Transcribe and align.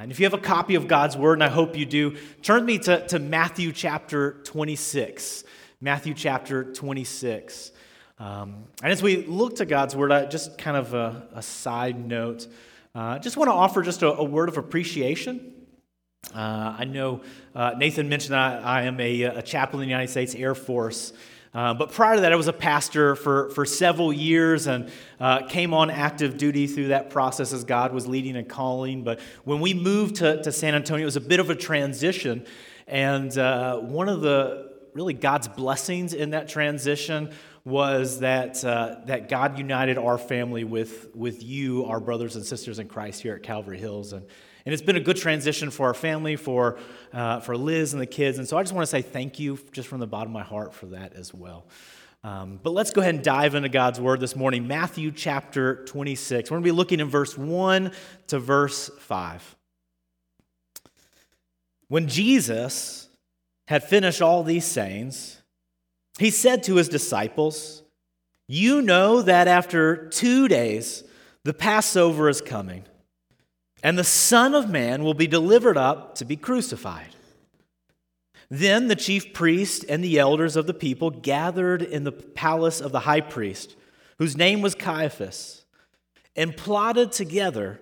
and 0.00 0.12
if 0.12 0.20
you 0.20 0.26
have 0.26 0.34
a 0.34 0.38
copy 0.38 0.76
of 0.76 0.86
God's 0.86 1.16
Word, 1.16 1.34
and 1.34 1.42
I 1.42 1.48
hope 1.48 1.76
you 1.76 1.84
do, 1.84 2.16
turn 2.42 2.64
me 2.64 2.78
to, 2.78 3.04
to 3.08 3.18
Matthew 3.18 3.72
chapter 3.72 4.34
26. 4.44 5.42
Matthew 5.80 6.14
chapter 6.14 6.72
26. 6.72 7.72
Um, 8.20 8.64
and 8.82 8.92
as 8.92 9.02
we 9.02 9.24
look 9.26 9.56
to 9.56 9.66
God's 9.66 9.96
Word, 9.96 10.12
I, 10.12 10.26
just 10.26 10.56
kind 10.56 10.76
of 10.76 10.94
a, 10.94 11.26
a 11.34 11.42
side 11.42 11.98
note, 11.98 12.46
I 12.94 13.16
uh, 13.16 13.18
just 13.18 13.36
want 13.36 13.48
to 13.48 13.54
offer 13.54 13.82
just 13.82 14.02
a, 14.02 14.12
a 14.12 14.24
word 14.24 14.48
of 14.48 14.56
appreciation. 14.56 15.52
Uh, 16.34 16.76
I 16.78 16.84
know 16.84 17.22
uh, 17.54 17.74
Nathan 17.76 18.08
mentioned 18.08 18.36
I, 18.36 18.58
I 18.60 18.82
am 18.82 19.00
a, 19.00 19.22
a, 19.22 19.42
chaplain 19.42 19.82
in 19.82 19.88
the 19.88 19.90
United 19.90 20.10
States 20.10 20.34
Air 20.34 20.54
Force. 20.54 21.12
Uh, 21.54 21.74
but 21.74 21.92
prior 21.92 22.16
to 22.16 22.20
that, 22.20 22.32
I 22.32 22.36
was 22.36 22.48
a 22.48 22.52
pastor 22.52 23.16
for, 23.16 23.50
for 23.50 23.64
several 23.64 24.12
years 24.12 24.66
and 24.66 24.90
uh, 25.18 25.46
came 25.46 25.72
on 25.72 25.90
active 25.90 26.36
duty 26.36 26.66
through 26.66 26.88
that 26.88 27.10
process 27.10 27.52
as 27.52 27.64
God 27.64 27.92
was 27.92 28.06
leading 28.06 28.36
and 28.36 28.48
calling. 28.48 29.02
But 29.02 29.20
when 29.44 29.60
we 29.60 29.74
moved 29.74 30.16
to, 30.16 30.42
to 30.42 30.52
San 30.52 30.74
Antonio, 30.74 31.02
it 31.02 31.06
was 31.06 31.16
a 31.16 31.20
bit 31.20 31.40
of 31.40 31.50
a 31.50 31.54
transition. 31.54 32.46
And 32.86 33.36
uh, 33.36 33.78
one 33.78 34.08
of 34.08 34.20
the 34.20 34.72
really 34.92 35.14
God's 35.14 35.48
blessings 35.48 36.12
in 36.12 36.30
that 36.30 36.48
transition 36.48 37.30
was 37.64 38.20
that, 38.20 38.64
uh, 38.64 38.96
that 39.06 39.28
God 39.28 39.58
united 39.58 39.98
our 39.98 40.18
family 40.18 40.64
with, 40.64 41.14
with 41.14 41.42
you, 41.42 41.84
our 41.86 42.00
brothers 42.00 42.36
and 42.36 42.44
sisters 42.44 42.78
in 42.78 42.88
Christ 42.88 43.22
here 43.22 43.34
at 43.34 43.42
Calvary 43.42 43.78
Hills. 43.78 44.12
And, 44.12 44.26
and 44.64 44.72
it's 44.72 44.82
been 44.82 44.96
a 44.96 45.00
good 45.00 45.16
transition 45.16 45.70
for 45.70 45.86
our 45.86 45.94
family, 45.94 46.36
for, 46.36 46.78
uh, 47.12 47.40
for 47.40 47.56
Liz 47.56 47.92
and 47.92 48.02
the 48.02 48.06
kids. 48.06 48.38
And 48.38 48.46
so 48.48 48.58
I 48.58 48.62
just 48.62 48.74
want 48.74 48.82
to 48.82 48.90
say 48.90 49.02
thank 49.02 49.38
you 49.38 49.58
just 49.72 49.88
from 49.88 50.00
the 50.00 50.06
bottom 50.06 50.28
of 50.28 50.34
my 50.34 50.42
heart 50.42 50.74
for 50.74 50.86
that 50.86 51.14
as 51.14 51.32
well. 51.32 51.66
Um, 52.24 52.58
but 52.62 52.70
let's 52.70 52.90
go 52.90 53.00
ahead 53.00 53.14
and 53.14 53.22
dive 53.22 53.54
into 53.54 53.68
God's 53.68 54.00
word 54.00 54.20
this 54.20 54.34
morning. 54.34 54.66
Matthew 54.66 55.12
chapter 55.12 55.84
26. 55.84 56.50
We're 56.50 56.56
going 56.56 56.64
to 56.64 56.72
be 56.72 56.76
looking 56.76 57.00
in 57.00 57.08
verse 57.08 57.38
1 57.38 57.92
to 58.28 58.38
verse 58.38 58.90
5. 58.98 59.56
When 61.86 62.08
Jesus 62.08 63.08
had 63.68 63.84
finished 63.84 64.20
all 64.20 64.42
these 64.42 64.64
sayings, 64.64 65.40
he 66.18 66.30
said 66.30 66.64
to 66.64 66.74
his 66.74 66.88
disciples, 66.88 67.82
You 68.46 68.82
know 68.82 69.22
that 69.22 69.46
after 69.46 70.08
two 70.08 70.48
days 70.48 71.04
the 71.44 71.54
Passover 71.54 72.28
is 72.28 72.40
coming, 72.40 72.84
and 73.82 73.98
the 73.98 74.04
Son 74.04 74.54
of 74.54 74.68
Man 74.68 75.04
will 75.04 75.14
be 75.14 75.26
delivered 75.26 75.76
up 75.76 76.14
to 76.16 76.24
be 76.24 76.36
crucified. 76.36 77.14
Then 78.50 78.88
the 78.88 78.96
chief 78.96 79.32
priest 79.32 79.84
and 79.88 80.02
the 80.02 80.18
elders 80.18 80.56
of 80.56 80.66
the 80.66 80.74
people 80.74 81.10
gathered 81.10 81.82
in 81.82 82.04
the 82.04 82.12
palace 82.12 82.80
of 82.80 82.92
the 82.92 83.00
high 83.00 83.20
priest, 83.20 83.76
whose 84.18 84.36
name 84.36 84.62
was 84.62 84.74
Caiaphas, 84.74 85.64
and 86.34 86.56
plotted 86.56 87.12
together 87.12 87.80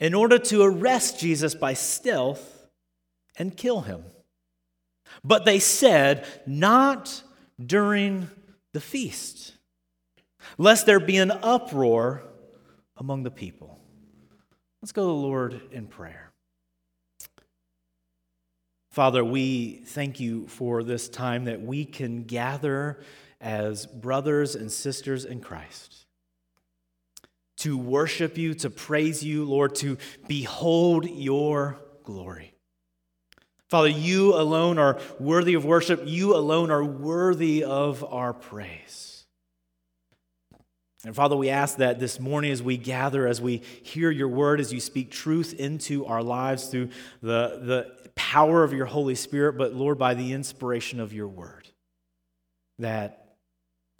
in 0.00 0.14
order 0.14 0.38
to 0.38 0.62
arrest 0.62 1.20
Jesus 1.20 1.54
by 1.54 1.74
stealth 1.74 2.68
and 3.38 3.56
kill 3.56 3.82
him. 3.82 4.04
But 5.22 5.44
they 5.44 5.58
said, 5.58 6.26
Not 6.46 7.22
during 7.64 8.30
the 8.72 8.80
feast, 8.80 9.54
lest 10.58 10.86
there 10.86 11.00
be 11.00 11.16
an 11.18 11.30
uproar 11.30 12.22
among 12.96 13.22
the 13.22 13.30
people. 13.30 13.75
Let's 14.82 14.92
go 14.92 15.02
to 15.02 15.06
the 15.06 15.12
Lord 15.12 15.60
in 15.72 15.86
prayer. 15.86 16.32
Father, 18.90 19.24
we 19.24 19.82
thank 19.86 20.20
you 20.20 20.46
for 20.46 20.82
this 20.82 21.08
time 21.08 21.44
that 21.44 21.60
we 21.60 21.84
can 21.84 22.24
gather 22.24 23.00
as 23.40 23.86
brothers 23.86 24.54
and 24.54 24.72
sisters 24.72 25.24
in 25.24 25.40
Christ 25.40 26.06
to 27.58 27.76
worship 27.76 28.36
you, 28.38 28.54
to 28.54 28.70
praise 28.70 29.22
you, 29.22 29.44
Lord, 29.44 29.74
to 29.76 29.96
behold 30.26 31.08
your 31.08 31.78
glory. 32.04 32.54
Father, 33.68 33.88
you 33.88 34.34
alone 34.34 34.78
are 34.78 34.98
worthy 35.18 35.54
of 35.54 35.64
worship. 35.64 36.02
You 36.04 36.36
alone 36.36 36.70
are 36.70 36.84
worthy 36.84 37.64
of 37.64 38.04
our 38.04 38.32
praise. 38.32 39.15
And 41.06 41.14
Father, 41.14 41.36
we 41.36 41.50
ask 41.50 41.76
that 41.76 42.00
this 42.00 42.18
morning 42.18 42.50
as 42.50 42.64
we 42.64 42.76
gather, 42.76 43.28
as 43.28 43.40
we 43.40 43.58
hear 43.84 44.10
your 44.10 44.26
word, 44.26 44.58
as 44.58 44.72
you 44.72 44.80
speak 44.80 45.12
truth 45.12 45.54
into 45.54 46.04
our 46.04 46.20
lives 46.20 46.66
through 46.66 46.88
the, 47.22 47.60
the 47.62 48.10
power 48.16 48.64
of 48.64 48.72
your 48.72 48.86
Holy 48.86 49.14
Spirit, 49.14 49.56
but 49.56 49.72
Lord, 49.72 49.98
by 49.98 50.14
the 50.14 50.32
inspiration 50.32 50.98
of 50.98 51.12
your 51.12 51.28
word, 51.28 51.68
that 52.80 53.36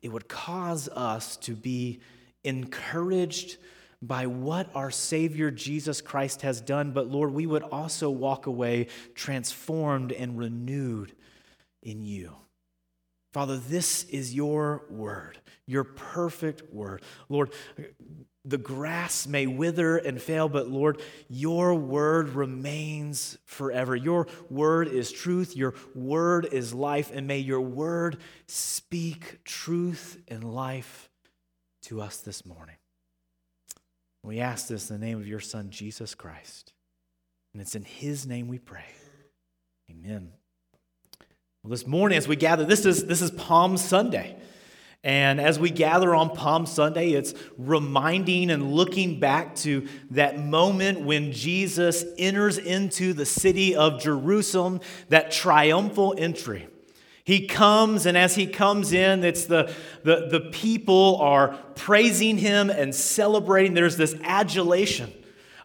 it 0.02 0.08
would 0.08 0.26
cause 0.26 0.88
us 0.88 1.36
to 1.38 1.52
be 1.52 2.00
encouraged 2.42 3.58
by 4.02 4.26
what 4.26 4.68
our 4.74 4.90
Savior 4.90 5.52
Jesus 5.52 6.00
Christ 6.00 6.42
has 6.42 6.60
done, 6.60 6.90
but 6.90 7.06
Lord, 7.06 7.32
we 7.32 7.46
would 7.46 7.62
also 7.62 8.10
walk 8.10 8.46
away 8.46 8.88
transformed 9.14 10.10
and 10.10 10.36
renewed 10.36 11.14
in 11.84 12.04
you. 12.04 12.34
Father, 13.36 13.58
this 13.58 14.04
is 14.04 14.34
your 14.34 14.86
word, 14.88 15.38
your 15.66 15.84
perfect 15.84 16.72
word. 16.72 17.02
Lord, 17.28 17.52
the 18.46 18.56
grass 18.56 19.26
may 19.26 19.46
wither 19.46 19.98
and 19.98 20.18
fail, 20.22 20.48
but 20.48 20.70
Lord, 20.70 21.02
your 21.28 21.74
word 21.74 22.30
remains 22.30 23.36
forever. 23.44 23.94
Your 23.94 24.26
word 24.48 24.88
is 24.88 25.12
truth, 25.12 25.54
your 25.54 25.74
word 25.94 26.48
is 26.50 26.72
life, 26.72 27.10
and 27.12 27.26
may 27.26 27.40
your 27.40 27.60
word 27.60 28.16
speak 28.46 29.44
truth 29.44 30.16
and 30.28 30.42
life 30.42 31.10
to 31.82 32.00
us 32.00 32.16
this 32.16 32.46
morning. 32.46 32.76
We 34.22 34.40
ask 34.40 34.68
this 34.68 34.88
in 34.88 34.98
the 34.98 35.04
name 35.04 35.18
of 35.18 35.28
your 35.28 35.40
Son, 35.40 35.68
Jesus 35.68 36.14
Christ. 36.14 36.72
And 37.52 37.60
it's 37.60 37.74
in 37.74 37.84
his 37.84 38.26
name 38.26 38.48
we 38.48 38.58
pray. 38.58 38.86
Amen. 39.90 40.32
Well, 41.66 41.72
this 41.72 41.84
morning, 41.84 42.16
as 42.16 42.28
we 42.28 42.36
gather, 42.36 42.64
this 42.64 42.86
is, 42.86 43.06
this 43.06 43.20
is 43.20 43.32
Palm 43.32 43.76
Sunday. 43.76 44.36
And 45.02 45.40
as 45.40 45.58
we 45.58 45.68
gather 45.68 46.14
on 46.14 46.30
Palm 46.30 46.64
Sunday, 46.64 47.10
it's 47.10 47.34
reminding 47.58 48.52
and 48.52 48.72
looking 48.72 49.18
back 49.18 49.56
to 49.56 49.88
that 50.12 50.38
moment 50.38 51.00
when 51.00 51.32
Jesus 51.32 52.04
enters 52.18 52.56
into 52.56 53.14
the 53.14 53.26
city 53.26 53.74
of 53.74 54.00
Jerusalem, 54.00 54.80
that 55.08 55.32
triumphal 55.32 56.14
entry. 56.16 56.68
He 57.24 57.48
comes, 57.48 58.06
and 58.06 58.16
as 58.16 58.36
he 58.36 58.46
comes 58.46 58.92
in, 58.92 59.24
it's 59.24 59.46
the, 59.46 59.74
the, 60.04 60.28
the 60.30 60.48
people 60.52 61.16
are 61.16 61.58
praising 61.74 62.38
him 62.38 62.70
and 62.70 62.94
celebrating. 62.94 63.74
There's 63.74 63.96
this 63.96 64.14
adulation 64.22 65.12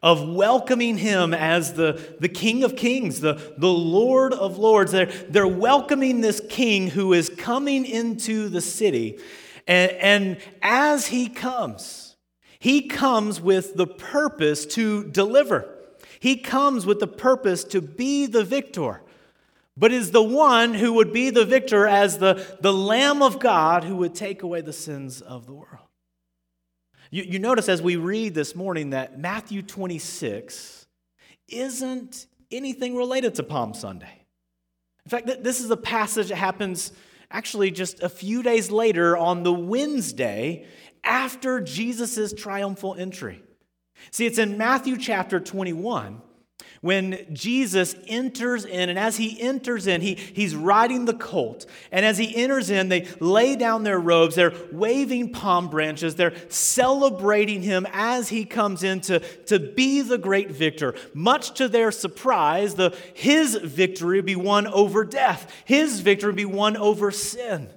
of 0.02 0.28
welcoming 0.28 0.98
him 0.98 1.34
as 1.34 1.74
the, 1.74 2.16
the 2.20 2.30
King 2.30 2.64
of 2.64 2.76
Kings, 2.76 3.20
the, 3.22 3.54
the 3.58 3.72
Lord 3.72 4.34
of 4.34 4.58
Lords. 4.58 4.92
They're, 4.92 5.06
they're 5.06 5.48
welcoming 5.48 6.22
this 6.22 6.42
king 6.50 6.90
who 6.90 7.14
is 7.14 7.30
coming 7.30 7.86
into 7.86 8.50
the 8.50 8.62
city. 8.62 9.20
And, 9.68 9.92
and 9.92 10.38
as 10.62 11.08
he 11.08 11.30
comes, 11.30 12.16
he 12.60 12.88
comes 12.88 13.40
with 13.40 13.76
the 13.76 13.88
purpose 13.88 14.66
to 14.68 15.04
deliver. 15.06 15.68
He 16.20 16.38
comes 16.38 16.86
with 16.86 17.00
the 17.00 17.08
purpose 17.08 17.64
to 17.66 17.82
be 17.82 18.26
the 18.26 18.44
victor 18.44 19.02
but 19.78 19.92
is 19.92 20.12
the 20.12 20.22
one 20.22 20.74
who 20.74 20.94
would 20.94 21.14
be 21.14 21.30
the 21.30 21.46
victor 21.46 21.88
as 21.88 22.18
the, 22.18 22.46
the 22.60 22.74
Lamb 22.74 23.22
of 23.22 23.40
God 23.40 23.84
who 23.84 23.96
would 23.98 24.14
take 24.14 24.44
away 24.44 24.62
the 24.62 24.74
sins 24.74 25.22
of 25.22 25.46
the 25.46 25.54
world. 25.54 25.81
You, 27.12 27.24
you 27.24 27.40
notice 27.40 27.68
as 27.68 27.82
we 27.82 27.98
read 27.98 28.34
this 28.34 28.56
morning 28.56 28.92
that 28.92 29.20
Matthew 29.20 29.62
26 29.62 30.88
isn't 31.50 32.26
anything 32.50 32.96
related 32.96 33.36
to 33.36 33.44
Palm 33.44 33.74
Sunday. 33.74 34.26
In 35.06 35.10
fact, 35.10 35.44
this 35.44 35.60
is 35.60 35.70
a 35.70 35.78
passage 35.78 36.30
that 36.30 36.38
happens 36.38 36.94
actually 37.30 37.70
just 37.70 38.02
a 38.02 38.08
few 38.08 38.42
days 38.42 38.72
later 38.72 39.18
on 39.18 39.44
the 39.44 39.52
Wednesday 39.52 40.66
after 41.04 41.60
Jesus' 41.60 42.34
triumphal 42.34 42.96
entry. 42.96 43.44
See, 44.12 44.26
it's 44.26 44.38
in 44.38 44.58
Matthew 44.58 44.98
chapter 44.98 45.42
21 45.42 46.22
when 46.82 47.28
Jesus 47.32 47.96
enters 48.08 48.66
in, 48.66 48.90
and 48.90 48.98
as 48.98 49.16
he 49.16 49.40
enters 49.40 49.86
in, 49.86 50.02
he, 50.02 50.16
he's 50.16 50.56
riding 50.56 51.06
the 51.06 51.14
colt. 51.14 51.68
And 51.92 52.04
as 52.04 52.18
he 52.18 52.36
enters 52.36 52.72
in, 52.72 52.90
they 52.90 53.08
lay 53.20 53.56
down 53.56 53.84
their 53.84 54.00
robes, 54.00 54.34
they're 54.34 54.54
waving 54.72 55.32
palm 55.32 55.70
branches, 55.70 56.16
they're 56.16 56.34
celebrating 56.50 57.62
him 57.62 57.86
as 57.94 58.30
he 58.30 58.46
comes 58.46 58.82
in 58.82 59.00
to, 59.02 59.20
to 59.46 59.60
be 59.60 60.02
the 60.02 60.18
great 60.18 60.50
victor. 60.50 60.96
Much 61.14 61.54
to 61.56 61.68
their 61.68 61.92
surprise, 61.92 62.74
the, 62.74 62.98
his 63.14 63.56
victory 63.56 64.18
would 64.18 64.26
be 64.26 64.36
won 64.36 64.66
over 64.66 65.06
death, 65.06 65.52
his 65.66 66.00
victory 66.00 66.30
would 66.30 66.36
be 66.36 66.46
won 66.46 66.76
over 66.78 67.12
sin. 67.12 67.70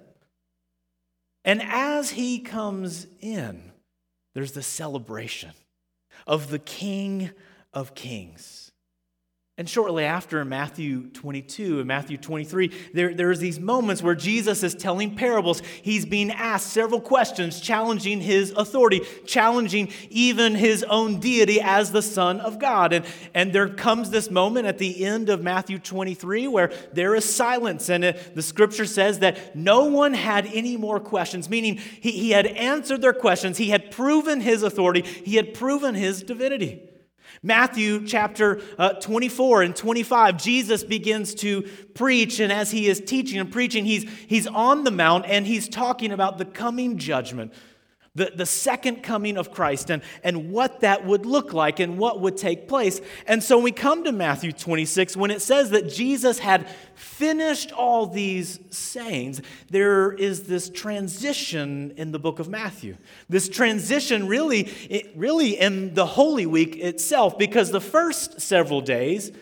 And 1.44 1.61
as 1.62 2.08
he 2.08 2.38
comes 2.38 3.06
in, 3.20 3.70
there's 4.32 4.52
the 4.52 4.62
celebration 4.62 5.52
of 6.26 6.49
the 6.49 6.58
King 6.58 7.31
of 7.75 7.94
Kings 7.94 8.63
And 9.56 9.68
shortly 9.68 10.02
after, 10.02 10.40
in 10.40 10.48
Matthew 10.48 11.10
22 11.10 11.78
and 11.78 11.86
Matthew 11.86 12.16
23, 12.16 12.72
there, 12.92 13.14
there's 13.14 13.38
these 13.38 13.60
moments 13.60 14.02
where 14.02 14.16
Jesus 14.16 14.64
is 14.64 14.74
telling 14.74 15.14
parables. 15.14 15.62
He's 15.80 16.04
being 16.04 16.32
asked 16.32 16.72
several 16.72 17.00
questions, 17.00 17.60
challenging 17.60 18.20
his 18.20 18.50
authority, 18.50 19.02
challenging 19.26 19.90
even 20.10 20.56
his 20.56 20.82
own 20.82 21.20
deity 21.20 21.60
as 21.60 21.92
the 21.92 22.02
Son 22.02 22.40
of 22.40 22.58
God. 22.58 22.92
And, 22.92 23.04
and 23.32 23.52
there 23.52 23.68
comes 23.68 24.10
this 24.10 24.28
moment 24.28 24.66
at 24.66 24.78
the 24.78 25.04
end 25.04 25.28
of 25.28 25.40
Matthew 25.40 25.78
23 25.78 26.48
where 26.48 26.72
there 26.92 27.14
is 27.14 27.24
silence. 27.24 27.88
And 27.88 28.02
the 28.34 28.42
scripture 28.42 28.86
says 28.86 29.20
that 29.20 29.54
no 29.54 29.84
one 29.84 30.14
had 30.14 30.46
any 30.46 30.76
more 30.76 30.98
questions, 30.98 31.48
meaning 31.48 31.76
he, 31.76 32.10
he 32.10 32.30
had 32.30 32.48
answered 32.48 33.02
their 33.02 33.12
questions, 33.12 33.58
he 33.58 33.70
had 33.70 33.92
proven 33.92 34.40
his 34.40 34.64
authority, 34.64 35.02
he 35.02 35.36
had 35.36 35.54
proven 35.54 35.94
his 35.94 36.24
divinity. 36.24 36.90
Matthew 37.44 38.06
chapter 38.06 38.62
uh, 38.79 38.94
24 38.94 39.64
and 39.64 39.76
25, 39.76 40.43
Jesus 40.43 40.82
begins 40.82 41.35
to 41.37 41.69
preach, 41.93 42.41
and 42.41 42.50
as 42.50 42.70
he 42.70 42.88
is 42.88 43.02
teaching 43.02 43.38
and 43.38 43.52
preaching, 43.52 43.85
he's, 43.85 44.11
he's 44.26 44.46
on 44.46 44.85
the 44.85 44.91
mount 44.91 45.26
and 45.26 45.46
he's 45.46 45.69
talking 45.69 46.11
about 46.11 46.38
the 46.38 46.46
coming 46.46 46.96
judgment 46.96 47.52
the, 48.16 48.32
the 48.34 48.46
second 48.46 49.02
coming 49.02 49.37
of 49.37 49.50
Christ 49.50 49.90
and, 49.90 50.00
and 50.22 50.52
what 50.52 50.81
that 50.81 51.05
would 51.05 51.26
look 51.26 51.52
like 51.52 51.81
and 51.81 51.99
what 51.99 52.20
would 52.20 52.37
take 52.37 52.69
place. 52.69 53.00
And 53.26 53.43
so 53.43 53.58
we 53.58 53.72
come 53.72 54.05
to 54.05 54.12
Matthew 54.12 54.52
26 54.52 55.16
when 55.16 55.32
it 55.32 55.43
says 55.43 55.70
that 55.70 55.88
Jesus 55.88 56.38
had 56.38 56.69
finished 56.94 57.72
all 57.72 58.06
these 58.06 58.61
sayings, 58.70 59.40
there 59.69 60.12
is 60.12 60.44
this 60.44 60.70
transition 60.70 61.93
in 61.96 62.12
the 62.12 62.20
book 62.20 62.38
of 62.38 62.49
Matthew. 62.49 62.96
This 63.28 63.49
transition 63.49 64.28
really, 64.28 64.72
really 65.16 65.58
in 65.58 65.94
the 65.94 66.06
Holy 66.06 66.46
Week 66.46 66.76
itself, 66.76 67.37
because 67.37 67.72
the 67.72 67.81
first 67.81 68.40
several 68.40 68.81
days, 68.81 69.32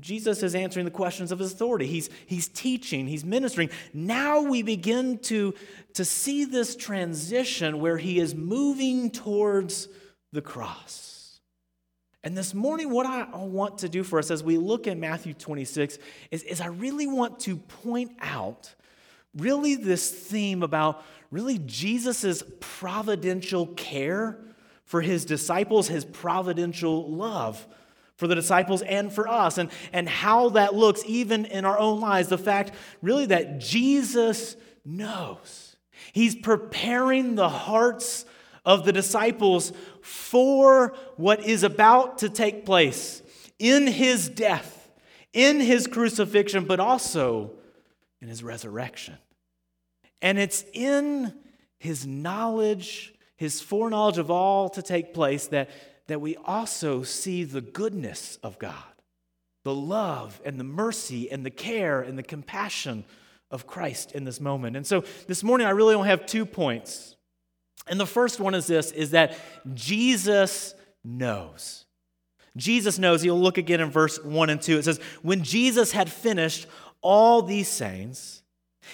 Jesus 0.00 0.42
is 0.42 0.54
answering 0.54 0.84
the 0.84 0.90
questions 0.90 1.32
of 1.32 1.38
his 1.38 1.52
authority. 1.52 1.86
He's, 1.86 2.10
he's 2.26 2.48
teaching, 2.48 3.06
he's 3.06 3.24
ministering. 3.24 3.70
Now 3.92 4.42
we 4.42 4.62
begin 4.62 5.18
to, 5.20 5.54
to 5.94 6.04
see 6.04 6.44
this 6.44 6.76
transition 6.76 7.80
where 7.80 7.98
he 7.98 8.18
is 8.18 8.34
moving 8.34 9.10
towards 9.10 9.88
the 10.32 10.42
cross. 10.42 11.40
And 12.24 12.36
this 12.36 12.54
morning, 12.54 12.90
what 12.90 13.06
I 13.06 13.24
want 13.36 13.78
to 13.78 13.88
do 13.88 14.02
for 14.02 14.18
us 14.18 14.32
as 14.32 14.42
we 14.42 14.58
look 14.58 14.88
at 14.88 14.98
Matthew 14.98 15.32
26 15.32 15.98
is, 16.32 16.42
is 16.42 16.60
I 16.60 16.66
really 16.66 17.06
want 17.06 17.38
to 17.40 17.56
point 17.56 18.12
out 18.20 18.74
really 19.36 19.76
this 19.76 20.10
theme 20.10 20.62
about 20.64 21.04
really 21.30 21.58
Jesus' 21.58 22.42
providential 22.58 23.68
care 23.68 24.38
for 24.84 25.00
his 25.00 25.24
disciples, 25.24 25.88
his 25.88 26.04
providential 26.04 27.10
love 27.10 27.64
for 28.16 28.26
the 28.26 28.34
disciples 28.34 28.82
and 28.82 29.12
for 29.12 29.28
us, 29.28 29.58
and, 29.58 29.70
and 29.92 30.08
how 30.08 30.48
that 30.50 30.74
looks 30.74 31.02
even 31.06 31.44
in 31.44 31.64
our 31.64 31.78
own 31.78 32.00
lives. 32.00 32.28
The 32.28 32.38
fact, 32.38 32.72
really, 33.02 33.26
that 33.26 33.58
Jesus 33.58 34.56
knows. 34.84 35.76
He's 36.12 36.34
preparing 36.34 37.34
the 37.34 37.48
hearts 37.48 38.24
of 38.64 38.84
the 38.84 38.92
disciples 38.92 39.72
for 40.02 40.94
what 41.16 41.44
is 41.44 41.62
about 41.62 42.18
to 42.18 42.28
take 42.28 42.64
place 42.64 43.22
in 43.58 43.86
his 43.86 44.28
death, 44.28 44.90
in 45.32 45.60
his 45.60 45.86
crucifixion, 45.86 46.64
but 46.64 46.80
also 46.80 47.52
in 48.20 48.28
his 48.28 48.42
resurrection. 48.42 49.16
And 50.22 50.38
it's 50.38 50.64
in 50.72 51.34
his 51.78 52.06
knowledge, 52.06 53.14
his 53.36 53.60
foreknowledge 53.60 54.18
of 54.18 54.30
all 54.30 54.68
to 54.70 54.82
take 54.82 55.12
place, 55.12 55.48
that 55.48 55.70
that 56.08 56.20
we 56.20 56.36
also 56.36 57.02
see 57.02 57.44
the 57.44 57.60
goodness 57.60 58.38
of 58.42 58.58
God, 58.58 58.74
the 59.64 59.74
love 59.74 60.40
and 60.44 60.58
the 60.58 60.64
mercy 60.64 61.30
and 61.30 61.44
the 61.44 61.50
care 61.50 62.00
and 62.00 62.18
the 62.18 62.22
compassion 62.22 63.04
of 63.50 63.66
Christ 63.66 64.12
in 64.12 64.24
this 64.24 64.40
moment. 64.40 64.76
And 64.76 64.86
so 64.86 65.04
this 65.26 65.42
morning 65.42 65.66
I 65.66 65.70
really 65.70 65.94
only 65.94 66.08
have 66.08 66.26
two 66.26 66.46
points. 66.46 67.16
And 67.86 68.00
the 68.00 68.06
first 68.06 68.40
one 68.40 68.54
is 68.54 68.66
this 68.66 68.92
is 68.92 69.10
that 69.12 69.38
Jesus 69.74 70.74
knows. 71.04 71.84
Jesus 72.56 72.98
knows. 72.98 73.24
You'll 73.24 73.40
look 73.40 73.58
again 73.58 73.80
in 73.80 73.90
verse 73.90 74.22
1 74.22 74.50
and 74.50 74.60
2. 74.60 74.78
It 74.78 74.84
says, 74.84 75.00
When 75.22 75.44
Jesus 75.44 75.92
had 75.92 76.10
finished 76.10 76.66
all 77.02 77.42
these 77.42 77.68
sayings, 77.68 78.42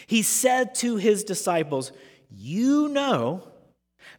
he 0.06 0.23
said 0.23 0.75
to 0.76 0.97
his 0.97 1.25
disciples, 1.25 1.93
You 2.29 2.88
know 2.88 3.47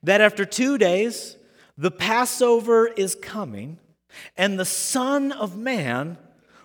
that 0.04 0.22
after 0.22 0.46
two 0.46 0.78
days, 0.78 1.36
the 1.78 1.92
Passover 1.92 2.88
is 2.88 3.16
coming, 3.16 3.80
and 4.38 4.60
the 4.60 4.66
Son 4.66 5.32
of 5.32 5.58
Man 5.58 6.18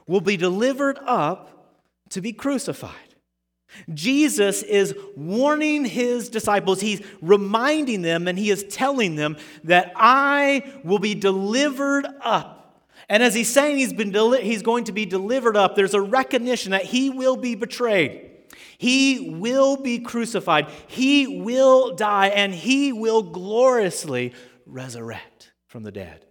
will 0.06 0.20
be 0.20 0.36
delivered 0.36 0.98
up 1.04 1.76
to 2.10 2.20
be 2.20 2.32
crucified. 2.32 2.92
Jesus 3.92 4.62
is 4.62 4.94
warning 5.14 5.84
his 5.84 6.28
disciples, 6.30 6.80
he's 6.80 7.02
reminding 7.20 8.02
them, 8.02 8.26
and 8.26 8.38
he 8.38 8.50
is 8.50 8.64
telling 8.64 9.16
them 9.16 9.36
that 9.64 9.92
I 9.94 10.72
will 10.84 10.98
be 10.98 11.14
delivered 11.14 12.06
up. 12.22 12.82
And 13.10 13.22
as 13.22 13.34
he's 13.34 13.50
saying 13.50 13.78
he's, 13.78 13.92
been 13.92 14.10
deli- 14.10 14.42
he's 14.42 14.62
going 14.62 14.84
to 14.84 14.92
be 14.92 15.06
delivered 15.06 15.56
up, 15.56 15.76
there's 15.76 15.94
a 15.94 16.00
recognition 16.00 16.72
that 16.72 16.84
he 16.84 17.10
will 17.10 17.36
be 17.36 17.54
betrayed. 17.54 18.30
He 18.78 19.34
will 19.38 19.76
be 19.76 19.98
crucified. 19.98 20.68
He 20.86 21.40
will 21.40 21.94
die, 21.94 22.28
and 22.28 22.54
he 22.54 22.92
will 22.92 23.22
gloriously 23.22 24.32
resurrect 24.68 25.52
from 25.66 25.82
the 25.82 25.92
dead. 25.92 26.24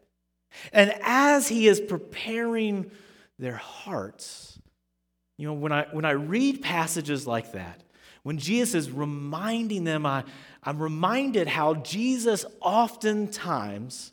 And 0.71 0.93
as 1.01 1.47
he 1.47 1.67
is 1.67 1.79
preparing 1.79 2.91
their 3.37 3.55
hearts, 3.55 4.59
you 5.37 5.47
know, 5.47 5.53
when 5.53 5.71
I, 5.71 5.87
when 5.91 6.05
I 6.05 6.11
read 6.11 6.61
passages 6.61 7.27
like 7.27 7.51
that, 7.51 7.83
when 8.23 8.37
Jesus 8.39 8.75
is 8.75 8.91
reminding 8.91 9.83
them, 9.83 10.05
I, 10.05 10.23
I'm 10.63 10.79
reminded 10.81 11.47
how 11.47 11.75
Jesus 11.75 12.45
oftentimes 12.61 14.11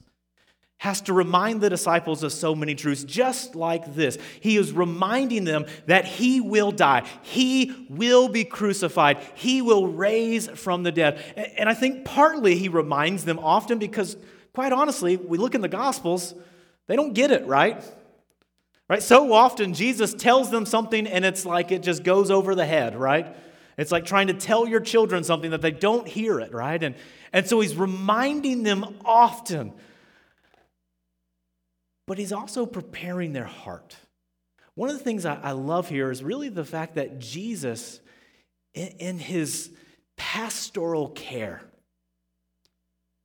has 0.79 1.01
to 1.03 1.13
remind 1.13 1.61
the 1.61 1.71
disciples 1.71 2.23
of 2.23 2.33
so 2.33 2.55
many 2.55 2.75
truths, 2.75 3.05
just 3.05 3.55
like 3.55 3.95
this. 3.95 4.19
He 4.41 4.57
is 4.57 4.73
reminding 4.73 5.45
them 5.45 5.67
that 5.87 6.05
he 6.05 6.41
will 6.41 6.73
die, 6.73 7.07
he 7.23 7.87
will 7.89 8.29
be 8.29 8.45
crucified, 8.45 9.19
he 9.35 9.63
will 9.63 9.87
raise 9.87 10.49
from 10.49 10.83
the 10.83 10.93
dead. 10.93 11.23
And 11.57 11.69
I 11.69 11.75
think 11.75 12.05
partly 12.05 12.57
he 12.57 12.69
reminds 12.69 13.25
them 13.25 13.39
often 13.39 13.79
because, 13.79 14.17
quite 14.53 14.73
honestly, 14.73 15.17
we 15.17 15.39
look 15.39 15.55
in 15.55 15.61
the 15.63 15.69
Gospels, 15.69 16.35
they 16.87 16.97
don't 16.97 17.15
get 17.15 17.31
it, 17.31 17.47
right? 17.47 17.83
Right? 18.89 19.03
So 19.03 19.33
often 19.33 19.73
Jesus 19.73 20.13
tells 20.13 20.51
them 20.51 20.67
something 20.67 21.07
and 21.07 21.25
it's 21.25 21.47
like 21.47 21.73
it 21.73 21.83
just 21.83 22.05
goes 22.05 22.31
over 22.31 22.55
the 22.55 22.67
head, 22.67 22.95
right? 22.95 23.35
It's 23.79 23.91
like 23.91 24.05
trying 24.05 24.27
to 24.27 24.35
tell 24.35 24.69
your 24.69 24.81
children 24.81 25.25
something 25.25 25.53
that 25.53 25.63
they 25.63 25.71
don't 25.71 26.07
hear 26.07 26.39
it, 26.41 26.53
right? 26.53 26.81
And, 26.83 26.95
and 27.33 27.49
so 27.49 27.61
he's 27.61 27.75
reminding 27.75 28.63
them 28.63 28.97
often 29.05 29.73
but 32.07 32.19
he's 32.19 32.33
also 32.33 32.67
preparing 32.67 33.33
their 33.33 33.45
heart. 33.45 33.97
One 34.75 34.91
of 34.91 34.99
the 34.99 35.05
things 35.05 35.25
I, 35.25 35.53
love 35.53 35.89
here 35.89 36.11
is 36.11 36.23
really 36.23 36.49
the 36.49 36.65
fact 36.65 36.97
that 36.97 37.19
Jesus, 37.21 38.01
in, 38.75 38.89
in 38.99 39.19
his 39.19 39.71
pastoral 40.17 41.09
care, 41.11 41.63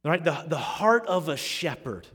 right, 0.05 0.23
the, 0.23 0.45
the 0.47 0.57
heart 0.57 1.07
of 1.07 1.27
a 1.27 1.37
shepherd, 1.37 2.07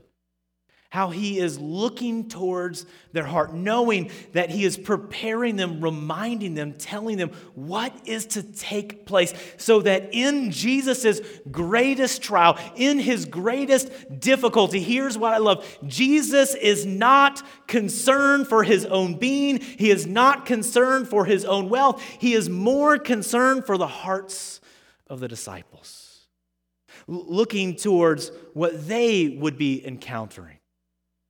how 0.89 1.09
he 1.09 1.39
is 1.39 1.59
looking 1.59 2.29
towards 2.29 2.85
their 3.11 3.25
heart, 3.25 3.53
knowing 3.53 4.09
that 4.31 4.49
he 4.49 4.63
is 4.63 4.77
preparing 4.77 5.55
them, 5.55 5.81
reminding 5.81 6.53
them, 6.53 6.73
telling 6.73 7.17
them 7.17 7.31
what 7.53 7.93
is 8.05 8.25
to 8.25 8.43
take 8.43 9.05
place, 9.05 9.33
so 9.57 9.81
that 9.81 10.09
in 10.13 10.51
Jesus' 10.51 11.19
greatest 11.51 12.21
trial, 12.21 12.57
in 12.75 12.99
his 12.99 13.25
greatest 13.25 13.91
difficulty, 14.19 14.79
here's 14.79 15.17
what 15.17 15.33
I 15.33 15.37
love. 15.39 15.65
Jesus 15.85 16.55
is 16.55 16.85
not 16.85 17.41
concerned 17.67 18.47
for 18.47 18.63
his 18.63 18.85
own 18.85 19.15
being, 19.15 19.59
he 19.59 19.91
is 19.91 20.05
not 20.07 20.45
concerned 20.45 21.09
for 21.09 21.25
his 21.25 21.43
own 21.43 21.67
wealth, 21.67 22.01
he 22.19 22.33
is 22.33 22.49
more 22.49 22.97
concerned 22.97 23.65
for 23.65 23.77
the 23.77 23.87
hearts 23.87 24.61
of 25.07 25.19
the 25.19 25.27
disciples, 25.27 26.27
looking 27.07 27.75
towards 27.75 28.31
what 28.53 28.87
they 28.87 29.27
would 29.27 29.57
be 29.57 29.85
encountering 29.85 30.54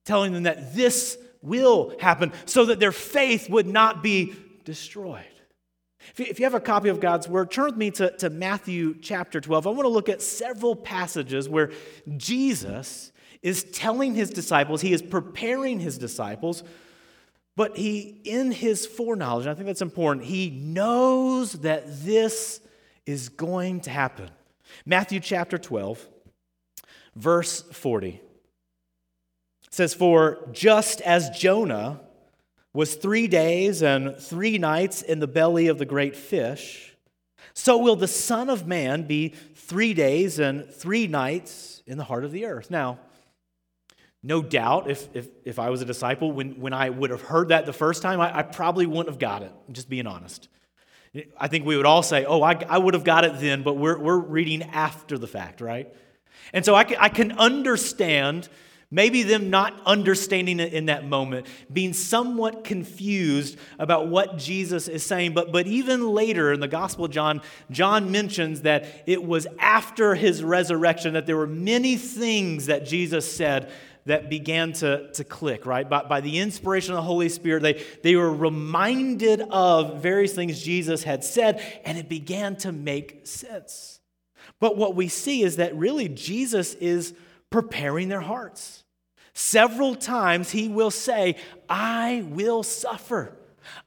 telling 0.06 0.34
them 0.34 0.44
that 0.44 0.76
this 0.76 1.18
will 1.42 1.94
happen 2.00 2.32
so 2.46 2.66
that 2.66 2.80
their 2.80 2.92
faith 2.92 3.50
would 3.50 3.68
not 3.68 4.02
be 4.02 4.34
destroyed. 4.64 5.26
If 6.18 6.40
you 6.40 6.46
have 6.46 6.54
a 6.54 6.60
copy 6.60 6.90
of 6.90 7.00
God's 7.00 7.28
Word, 7.28 7.52
turn 7.52 7.66
with 7.66 7.78
me 7.78 7.92
to, 7.92 8.12
to 8.18 8.30
Matthew 8.30 8.96
chapter 9.02 9.42
12. 9.42 9.66
I 9.66 9.70
want 9.72 9.84
to 9.84 9.90
look 9.90 10.08
at 10.08 10.22
several 10.22 10.76
passages 10.76 11.50
where 11.50 11.72
Jesus 12.16 13.12
is 13.42 13.64
telling 13.64 14.14
his 14.14 14.30
disciples, 14.30 14.82
he 14.82 14.94
is 14.94 15.02
preparing 15.02 15.80
his 15.80 15.98
disciples, 15.98 16.64
but 17.56 17.78
he, 17.78 18.22
in 18.24 18.52
his 18.52 18.86
foreknowledge, 18.86 19.48
I 19.48 19.54
think 19.54 19.66
that's 19.66 19.82
important, 19.82 20.26
he 20.26 20.50
knows 20.50 21.54
that 21.54 22.04
this 22.04 22.62
is 23.06 23.30
going 23.30 23.82
to 23.82 23.90
happen. 23.90 24.30
Matthew 24.86 25.20
chapter 25.20 25.58
12, 25.58 26.08
verse 27.16 27.62
40 27.62 28.22
says, 29.76 29.94
For 29.94 30.48
just 30.54 31.02
as 31.02 31.30
Jonah 31.32 32.00
was 32.74 32.96
three 32.96 33.28
days 33.28 33.84
and 33.84 34.16
three 34.18 34.58
nights 34.58 35.02
in 35.02 35.20
the 35.20 35.28
belly 35.28 35.68
of 35.68 35.78
the 35.78 35.86
great 35.86 36.16
fish, 36.16 36.96
so 37.54 37.78
will 37.78 37.96
the 37.96 38.08
Son 38.08 38.50
of 38.50 38.66
Man 38.66 39.04
be 39.04 39.30
three 39.56 39.94
days 39.94 40.40
and 40.40 40.70
three 40.70 41.08
nights 41.08 41.84
in 41.86 41.98
the 41.98 42.06
heart 42.06 42.24
of 42.24 42.32
the 42.32 42.46
earth. 42.46 42.72
Now, 42.72 43.00
no 44.24 44.42
doubt, 44.42 44.90
if, 44.90 45.14
if, 45.14 45.28
if 45.44 45.60
I 45.60 45.70
was 45.70 45.82
a 45.82 45.86
disciple, 45.86 46.32
when, 46.32 46.60
when 46.60 46.74
I 46.74 46.90
would 46.90 47.10
have 47.10 47.22
heard 47.22 47.50
that 47.50 47.66
the 47.66 47.74
first 47.74 48.02
time, 48.02 48.20
I, 48.20 48.40
I 48.40 48.44
probably 48.44 48.86
wouldn't 48.86 49.10
have 49.10 49.20
got 49.20 49.44
it, 49.44 49.52
just 49.72 49.90
being 49.90 50.08
honest. 50.08 50.48
I 51.38 51.48
think 51.48 51.66
we 51.66 51.78
would 51.78 51.86
all 51.86 52.02
say, 52.02 52.26
oh, 52.26 52.42
I, 52.42 52.60
I 52.68 52.78
would 52.78 52.94
have 52.94 53.04
got 53.04 53.26
it 53.26 53.40
then, 53.40 53.62
but 53.62 53.74
we're, 53.74 53.98
we're 53.98 54.18
reading 54.18 54.64
after 54.64 55.18
the 55.18 55.28
fact, 55.28 55.62
right? 55.62 55.94
And 56.54 56.64
so 56.64 56.76
I 56.76 56.86
can, 56.86 56.98
I 57.00 57.10
can 57.10 57.34
understand 57.34 58.50
Maybe 58.96 59.24
them 59.24 59.50
not 59.50 59.74
understanding 59.86 60.62
it 60.62 60.72
in 60.72 60.86
that 60.86 61.06
moment, 61.06 61.48
being 61.72 61.92
somewhat 61.92 62.64
confused 62.64 63.58
about 63.78 64.08
what 64.08 64.38
Jesus 64.38 64.88
is 64.88 65.06
saying. 65.06 65.34
But, 65.34 65.52
but 65.52 65.68
even 65.68 66.14
later 66.14 66.54
in 66.54 66.62
the 66.62 66.70
Gospel 66.70 67.10
John, 67.10 67.42
John 67.70 68.10
mentions 68.10 68.62
that 68.62 69.04
it 69.06 69.22
was 69.22 69.48
after 69.60 70.16
his 70.16 70.42
resurrection 70.42 71.16
that 71.16 71.26
there 71.26 71.36
were 71.36 71.46
many 71.46 71.98
things 71.98 72.68
that 72.68 72.86
Jesus 72.86 73.30
said 73.30 73.70
that 74.06 74.30
began 74.30 74.72
to, 74.72 75.12
to 75.12 75.26
click, 75.26 75.66
right? 75.66 75.90
By, 75.90 76.04
by 76.04 76.22
the 76.22 76.40
inspiration 76.40 76.94
of 76.94 76.96
the 76.96 77.02
Holy 77.02 77.28
Spirit, 77.28 77.64
they, 77.64 77.84
they 78.02 78.16
were 78.16 78.34
reminded 78.34 79.42
of 79.42 80.02
various 80.02 80.32
things 80.32 80.64
Jesus 80.64 81.04
had 81.04 81.26
said, 81.26 81.62
and 81.84 81.98
it 81.98 82.08
began 82.08 82.56
to 82.58 82.72
make 82.72 83.28
sense. 83.28 84.00
But 84.62 84.78
what 84.78 84.96
we 84.96 85.10
see 85.10 85.44
is 85.44 85.58
that 85.58 85.76
really 85.76 86.08
Jesus 86.08 86.76
is 86.76 87.14
preparing 87.50 88.08
their 88.08 88.22
hearts. 88.22 88.84
Several 89.36 89.96
times 89.96 90.50
he 90.50 90.70
will 90.70 90.90
say, 90.90 91.36
I 91.70 92.26
will 92.30 92.64
suffer. 92.64 93.38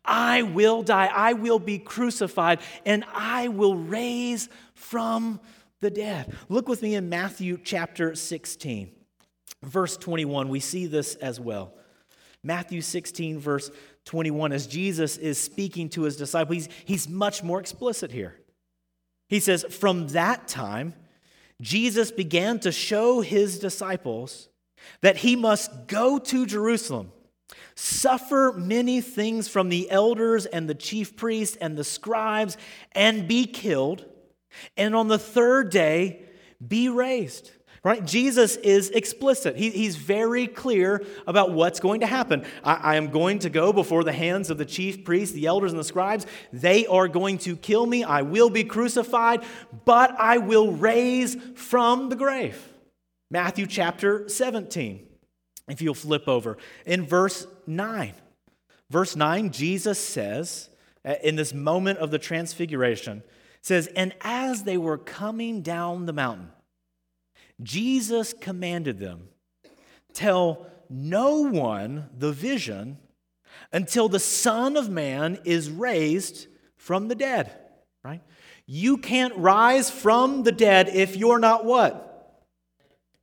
I 0.05 0.43
will 0.43 0.83
die. 0.83 1.07
I 1.07 1.33
will 1.33 1.59
be 1.59 1.79
crucified, 1.79 2.61
and 2.85 3.03
I 3.15 3.49
will 3.49 3.75
raise 3.75 4.51
from 4.75 5.41
the 5.81 5.91
dead. 5.91 6.37
Look 6.51 6.69
with 6.69 6.83
me 6.83 6.95
in 6.95 7.09
Matthew 7.09 7.59
chapter 7.65 8.15
16, 8.15 8.91
verse 9.63 9.97
21. 9.97 10.51
We 10.51 10.61
see 10.61 10.87
this 10.87 11.15
as 11.15 11.41
well. 11.41 11.73
Matthew 12.43 12.83
16, 12.83 13.39
verse 13.39 13.71
21, 14.05 14.53
as 14.53 14.67
Jesus 14.67 15.17
is 15.17 15.39
speaking 15.39 15.89
to 15.91 16.03
his 16.03 16.17
disciples, 16.17 16.57
he's, 16.57 16.69
he's 16.85 17.09
much 17.09 17.43
more 17.43 17.59
explicit 17.59 18.13
here. 18.13 18.37
He 19.31 19.41
says, 19.41 19.65
From 19.71 20.09
that 20.09 20.47
time, 20.47 20.93
Jesus 21.63 22.11
began 22.11 22.61
to 22.61 22.71
show 22.71 23.23
his 23.23 23.59
disciples 23.59 24.51
that 25.01 25.19
he 25.19 25.37
must 25.37 25.87
go 25.87 26.19
to 26.19 26.47
Jerusalem, 26.47 27.13
suffer 27.75 28.53
many 28.57 29.01
things 29.01 29.49
from 29.49 29.69
the 29.69 29.91
elders 29.91 30.47
and 30.47 30.69
the 30.69 30.75
chief 30.75 31.17
priests 31.17 31.57
and 31.57 31.77
the 31.77 31.85
scribes, 31.85 32.57
and 32.93 33.29
be 33.29 33.47
killed, 33.47 34.05
and 34.77 34.95
on 34.97 35.09
the 35.09 35.19
third 35.19 35.71
day 35.71 36.23
be 36.67 36.89
raised. 36.89 37.53
Right? 37.85 38.05
Jesus 38.05 38.57
is 38.57 38.91
explicit. 38.91 39.57
He, 39.57 39.71
he's 39.71 39.95
very 39.95 40.49
clear 40.49 41.05
about 41.29 41.53
what's 41.53 41.79
going 41.79 42.01
to 42.01 42.07
happen. 42.07 42.45
I, 42.65 42.75
I 42.75 42.97
am 42.97 43.11
going 43.11 43.39
to 43.41 43.51
go 43.51 43.73
before 43.73 44.03
the 44.03 44.13
hands 44.13 44.51
of 44.51 44.59
the 44.59 44.65
chief 44.65 45.05
priests, 45.05 45.33
the 45.33 45.47
elders, 45.47 45.71
and 45.71 45.79
the 45.79 45.85
scribes. 45.85 46.27
They 46.53 46.87
are 46.87 47.07
going 47.07 47.39
to 47.39 47.57
kill 47.57 47.87
me. 47.87 48.03
I 48.03 48.23
will 48.23 48.51
be 48.51 48.65
crucified, 48.65 49.45
but 49.85 50.11
I 50.19 50.39
will 50.39 50.73
raise 50.73 51.37
from 51.55 52.09
the 52.09 52.17
grave. 52.17 52.61
Matthew 53.31 53.67
chapter 53.67 54.29
17, 54.29 55.07
if 55.69 55.83
you'll 55.83 55.95
flip 55.95 56.29
over. 56.29 56.57
In 56.87 57.05
verse 57.05 57.47
9, 57.67 58.15
verse 58.91 59.17
9, 59.17 59.51
Jesus 59.51 59.99
says, 59.99 60.71
uh, 61.05 61.15
in 61.23 61.37
this 61.37 61.53
moment 61.53 61.99
of 61.99 62.11
the 62.11 62.19
transfiguration, 62.19 63.23
says, 63.61 63.87
And 63.89 64.15
as 64.23 64.63
they 64.63 64.79
were 64.79 64.99
coming 64.99 65.63
down 65.63 66.07
the 66.07 66.13
mountain, 66.13 66.51
Jesus 67.63 68.33
commanded 68.33 68.99
them, 68.99 69.29
Tell 70.15 70.67
no 70.89 71.43
one 71.43 72.09
the 72.17 72.33
vision 72.33 72.99
until 73.73 74.09
the 74.09 74.19
Son 74.19 74.77
of 74.77 74.89
Man 74.89 75.39
is 75.45 75.71
raised 75.71 76.47
from 76.77 77.09
the 77.09 77.15
dead. 77.15 77.53
Right? 78.03 78.23
You 78.65 78.97
can't 78.97 79.37
rise 79.37 79.91
from 79.91 80.45
the 80.45 80.53
dead 80.53 80.89
if 80.89 81.17
you're 81.17 81.39
not 81.39 81.65
what? 81.65 82.08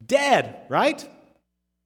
Dead, 0.06 0.62
right? 0.70 1.08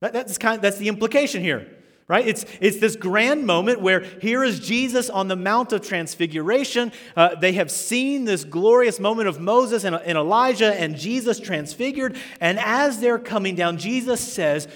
That, 0.01 0.13
that's, 0.13 0.37
kind 0.37 0.55
of, 0.55 0.61
that's 0.61 0.77
the 0.77 0.87
implication 0.87 1.41
here 1.41 1.67
right? 2.09 2.27
It's, 2.27 2.43
it's 2.59 2.77
this 2.79 2.95
grand 2.95 3.45
moment 3.45 3.81
where 3.81 4.01
here 4.19 4.43
is 4.43 4.59
Jesus 4.59 5.11
on 5.11 5.27
the 5.27 5.35
Mount 5.35 5.71
of 5.71 5.81
Transfiguration. 5.87 6.91
Uh, 7.15 7.35
they 7.35 7.53
have 7.53 7.69
seen 7.69 8.25
this 8.25 8.43
glorious 8.43 8.99
moment 8.99 9.29
of 9.29 9.39
Moses 9.39 9.83
and, 9.83 9.95
and 9.95 10.17
Elijah 10.17 10.73
and 10.73 10.97
Jesus 10.97 11.39
transfigured. 11.39 12.17
And 12.41 12.59
as 12.59 12.99
they're 12.99 13.19
coming 13.19 13.53
down, 13.53 13.77
Jesus 13.77 14.19
says, 14.19 14.67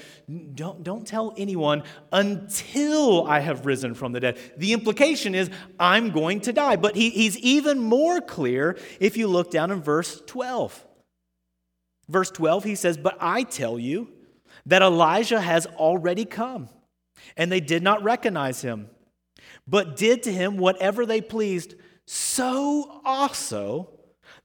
don't, 0.54 0.84
don't 0.84 1.08
tell 1.08 1.34
anyone 1.36 1.84
until 2.12 3.26
I 3.26 3.40
have 3.40 3.66
risen 3.66 3.96
from 3.96 4.12
the 4.12 4.20
dead. 4.20 4.38
The 4.58 4.72
implication 4.74 5.34
is, 5.34 5.50
I'm 5.80 6.12
going 6.12 6.42
to 6.42 6.54
die. 6.54 6.76
But 6.76 6.96
he, 6.96 7.10
he's 7.10 7.38
even 7.40 7.80
more 7.80 8.22
clear 8.22 8.78
if 9.00 9.18
you 9.18 9.28
look 9.28 9.50
down 9.50 9.72
in 9.72 9.82
verse 9.82 10.22
12. 10.28 10.86
Verse 12.10 12.32
12, 12.32 12.64
he 12.64 12.76
says, 12.76 12.98
But 12.98 13.18
I 13.20 13.44
tell 13.44 13.80
you 13.80 14.10
that 14.66 14.82
Elijah 14.82 15.42
has 15.42 15.66
already 15.66 16.26
come 16.26 16.70
and 17.38 17.52
they 17.52 17.60
did 17.60 17.84
not 17.84 18.04
recognize 18.04 18.62
him, 18.62 18.90
but 19.68 19.96
did 19.96 20.24
to 20.24 20.32
him 20.32 20.58
whatever 20.58 21.06
they 21.06 21.22
pleased. 21.22 21.76
So 22.06 23.02
also 23.06 23.90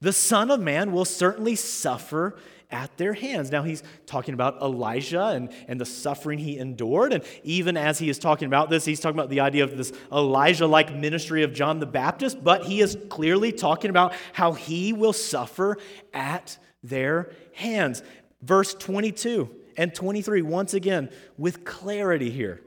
the 0.01 0.13
Son 0.13 0.51
of 0.51 0.61
Man 0.61 0.93
will 0.93 1.05
certainly 1.05 1.57
suffer 1.57 2.39
at 2.71 2.95
their 2.99 3.15
hands. 3.15 3.51
Now, 3.51 3.63
he's 3.63 3.83
talking 4.07 4.35
about 4.35 4.61
Elijah 4.61 5.29
and, 5.29 5.51
and 5.67 5.81
the 5.81 5.87
suffering 5.87 6.39
he 6.39 6.59
endured. 6.59 7.13
And 7.15 7.25
even 7.43 7.77
as 7.77 7.99
he 7.99 8.11
is 8.11 8.19
talking 8.19 8.47
about 8.47 8.69
this, 8.69 8.85
he's 8.85 9.01
talking 9.01 9.19
about 9.19 9.31
the 9.31 9.41
idea 9.41 9.65
of 9.65 9.77
this 9.77 9.93
Elijah 10.13 10.67
like 10.67 10.95
ministry 10.95 11.43
of 11.43 11.55
John 11.55 11.81
the 11.81 11.87
Baptist, 11.87 12.45
but 12.45 12.65
he 12.65 12.81
is 12.81 12.99
clearly 13.09 13.53
talking 13.53 13.89
about 13.89 14.13
how 14.35 14.53
he 14.53 14.93
will 14.93 15.15
suffer 15.15 15.79
at 16.13 16.59
their 16.89 17.31
hands. 17.55 18.03
Verse 18.43 18.75
22 18.75 19.49
and 19.77 19.95
23, 19.95 20.43
once 20.43 20.75
again, 20.75 21.11
with 21.37 21.65
clarity 21.65 22.31
here. 22.31 22.61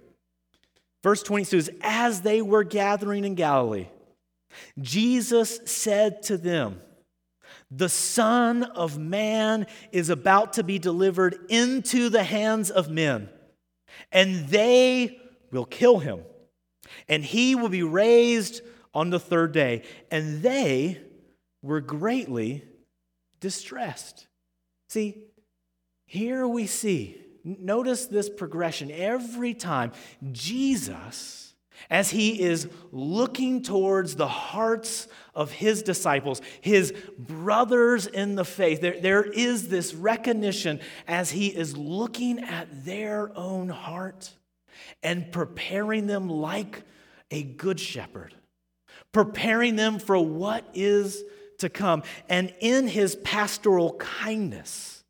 Verse 1.04 1.24
22 1.24 1.58
is 1.58 1.72
As 1.82 2.22
they 2.22 2.42
were 2.42 2.64
gathering 2.64 3.26
in 3.26 3.36
Galilee, 3.36 3.88
Jesus 4.80 5.60
said 5.66 6.24
to 6.24 6.38
them, 6.38 6.80
The 7.70 7.90
Son 7.90 8.64
of 8.64 8.98
Man 8.98 9.68
is 9.92 10.10
about 10.10 10.54
to 10.54 10.64
be 10.64 10.80
delivered 10.80 11.38
into 11.50 12.10
the 12.10 12.24
hands 12.24 12.70
of 12.70 12.90
men, 12.90 13.30
and 14.12 14.48
they 14.48 15.20
will 15.52 15.66
kill 15.66 16.00
him, 16.00 16.22
and 17.08 17.24
he 17.24 17.56
will 17.56 17.70
be 17.70 17.84
raised 17.84 18.62
on 18.94 19.10
the 19.10 19.20
third 19.20 19.52
day. 19.52 19.84
And 20.10 20.42
they 20.42 21.00
were 21.62 21.82
greatly 21.82 22.64
distressed. 23.42 24.28
See, 24.88 25.26
here 26.06 26.48
we 26.48 26.68
see 26.68 27.22
Notice 27.44 28.06
this 28.06 28.30
progression 28.30 28.92
every 28.92 29.54
time. 29.54 29.92
Jesus, 30.32 31.56
as 31.90 32.12
he 32.12 32.40
is 32.42 32.68
looking 32.92 33.64
towards 33.64 34.16
the 34.16 34.28
hearts 34.28 35.08
of 35.34 35.52
his 35.52 35.82
disciples, 35.82 36.42
his 36.62 36.94
brothers 37.18 38.06
in 38.06 38.36
the 38.36 38.46
faith, 38.46 38.82
there, 38.82 39.00
there 39.00 39.24
is 39.24 39.70
this 39.70 39.94
recognition 39.94 40.80
as 41.08 41.32
he 41.32 41.48
is 41.48 41.76
looking 41.76 42.44
at 42.44 42.86
their 42.86 43.36
own 43.36 43.70
heart 43.70 44.32
and 45.02 45.32
preparing 45.32 46.06
them 46.06 46.30
like 46.30 46.84
a 47.32 47.42
good 47.42 47.80
shepherd, 47.80 48.36
preparing 49.12 49.76
them 49.76 49.98
for 49.98 50.18
what 50.20 50.70
is 50.76 51.24
to 51.62 51.70
come. 51.70 52.04
And 52.30 52.54
in 52.60 52.88
his 52.88 53.16
pastoral 53.16 53.94
kindness, 53.94 55.04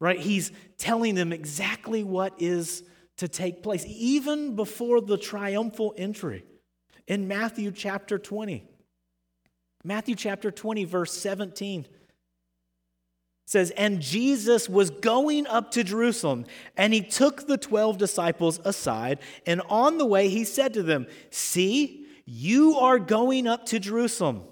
right? 0.00 0.18
He's 0.18 0.50
telling 0.78 1.14
them 1.14 1.32
exactly 1.32 2.02
what 2.02 2.34
is 2.38 2.82
to 3.18 3.28
take 3.28 3.62
place, 3.62 3.84
even 3.86 4.56
before 4.56 5.00
the 5.00 5.16
triumphal 5.16 5.94
entry 5.96 6.44
in 7.06 7.28
Matthew 7.28 7.70
chapter 7.70 8.18
20. 8.18 8.64
Matthew 9.84 10.14
chapter 10.14 10.50
20, 10.50 10.84
verse 10.84 11.12
17 11.12 11.86
says, 13.46 13.70
And 13.72 14.00
Jesus 14.00 14.68
was 14.68 14.90
going 14.90 15.46
up 15.46 15.70
to 15.72 15.84
Jerusalem, 15.84 16.46
and 16.76 16.94
he 16.94 17.02
took 17.02 17.46
the 17.46 17.58
12 17.58 17.98
disciples 17.98 18.58
aside, 18.64 19.18
and 19.46 19.60
on 19.68 19.98
the 19.98 20.06
way 20.06 20.28
he 20.28 20.44
said 20.44 20.74
to 20.74 20.82
them, 20.82 21.06
See, 21.30 22.06
you 22.24 22.76
are 22.78 22.98
going 22.98 23.46
up 23.46 23.66
to 23.66 23.78
Jerusalem 23.78 24.44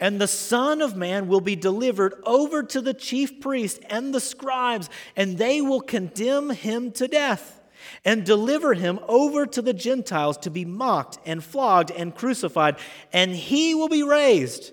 and 0.00 0.18
the 0.18 0.26
Son 0.26 0.80
of 0.80 0.96
Man 0.96 1.28
will 1.28 1.42
be 1.42 1.54
delivered 1.54 2.14
over 2.24 2.62
to 2.62 2.80
the 2.80 2.94
chief 2.94 3.38
priests 3.40 3.78
and 3.90 4.14
the 4.14 4.20
scribes, 4.20 4.88
and 5.14 5.36
they 5.36 5.60
will 5.60 5.82
condemn 5.82 6.50
him 6.50 6.90
to 6.92 7.06
death 7.06 7.60
and 8.04 8.24
deliver 8.24 8.74
him 8.74 8.98
over 9.08 9.46
to 9.46 9.62
the 9.62 9.74
Gentiles 9.74 10.38
to 10.38 10.50
be 10.50 10.64
mocked 10.64 11.18
and 11.26 11.44
flogged 11.44 11.90
and 11.90 12.14
crucified, 12.14 12.76
and 13.12 13.32
he 13.32 13.74
will 13.74 13.88
be 13.88 14.02
raised 14.02 14.72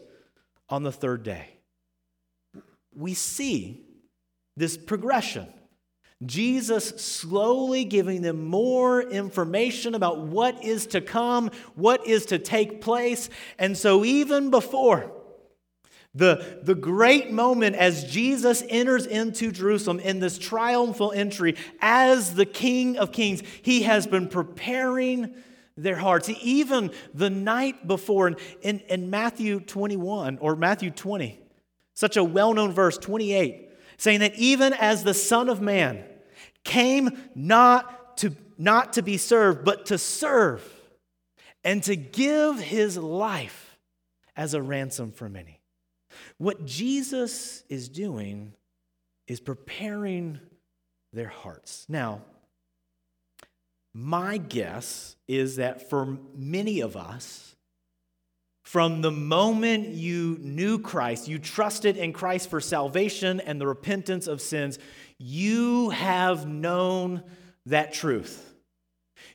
on 0.69 0.83
the 0.83 0.91
third 0.91 1.23
day. 1.23 1.49
We 2.95 3.13
see 3.13 3.85
this 4.55 4.77
progression. 4.77 5.47
Jesus 6.25 6.89
slowly 6.99 7.85
giving 7.85 8.23
them 8.23 8.45
more 8.45 9.03
information 9.03 9.93
about 9.93 10.19
what 10.19 10.63
is 10.63 10.87
to 10.87 11.01
come, 11.01 11.51
what 11.75 12.07
is 12.07 12.25
to 12.27 12.39
take 12.39 12.81
place. 12.81 13.29
And 13.59 13.77
so, 13.77 14.03
even 14.03 14.49
before 14.49 15.13
the, 16.17 16.59
the 16.63 16.75
great 16.75 17.31
moment 17.31 17.75
as 17.75 18.05
Jesus 18.05 18.63
enters 18.69 19.05
into 19.05 19.51
Jerusalem 19.51 19.99
in 19.99 20.19
this 20.19 20.37
triumphal 20.37 21.11
entry 21.11 21.55
as 21.79 22.33
the 22.33 22.45
King 22.45 22.97
of 22.97 23.11
Kings, 23.11 23.43
he 23.61 23.83
has 23.83 24.07
been 24.07 24.27
preparing 24.27 25.33
their 25.77 25.95
hearts. 25.95 26.29
Even 26.41 26.91
the 27.13 27.29
night 27.29 27.87
before, 27.87 28.35
in, 28.61 28.79
in 28.79 29.09
Matthew 29.09 29.59
21 29.59 30.39
or 30.39 30.55
Matthew 30.55 30.89
20, 30.89 31.39
such 31.93 32.17
a 32.17 32.23
well 32.23 32.53
known 32.53 32.71
verse, 32.71 32.97
28, 32.97 33.69
saying 33.97 34.19
that 34.21 34.35
even 34.35 34.73
as 34.73 35.03
the 35.03 35.13
Son 35.13 35.49
of 35.49 35.61
Man 35.61 36.03
came 36.63 37.11
not 37.35 38.17
to, 38.17 38.35
not 38.57 38.93
to 38.93 39.03
be 39.03 39.17
served, 39.17 39.63
but 39.63 39.85
to 39.87 39.97
serve 39.97 40.63
and 41.63 41.83
to 41.83 41.95
give 41.95 42.59
his 42.59 42.97
life 42.97 43.77
as 44.35 44.53
a 44.53 44.61
ransom 44.61 45.11
for 45.11 45.29
many. 45.29 45.56
What 46.37 46.65
Jesus 46.65 47.63
is 47.69 47.89
doing 47.89 48.53
is 49.27 49.39
preparing 49.39 50.39
their 51.13 51.27
hearts. 51.27 51.85
Now, 51.89 52.21
my 53.93 54.37
guess 54.37 55.15
is 55.27 55.55
that 55.55 55.89
for 55.89 56.17
many 56.35 56.81
of 56.81 56.95
us, 56.95 57.55
from 58.63 59.01
the 59.01 59.11
moment 59.11 59.87
you 59.87 60.37
knew 60.41 60.77
Christ, 60.77 61.27
you 61.27 61.39
trusted 61.39 61.97
in 61.97 62.13
Christ 62.13 62.49
for 62.49 62.59
salvation 62.59 63.39
and 63.39 63.59
the 63.59 63.65
repentance 63.65 64.27
of 64.27 64.41
sins, 64.41 64.77
you 65.17 65.89
have 65.89 66.45
known 66.45 67.23
that 67.65 67.93
truth. 67.93 68.53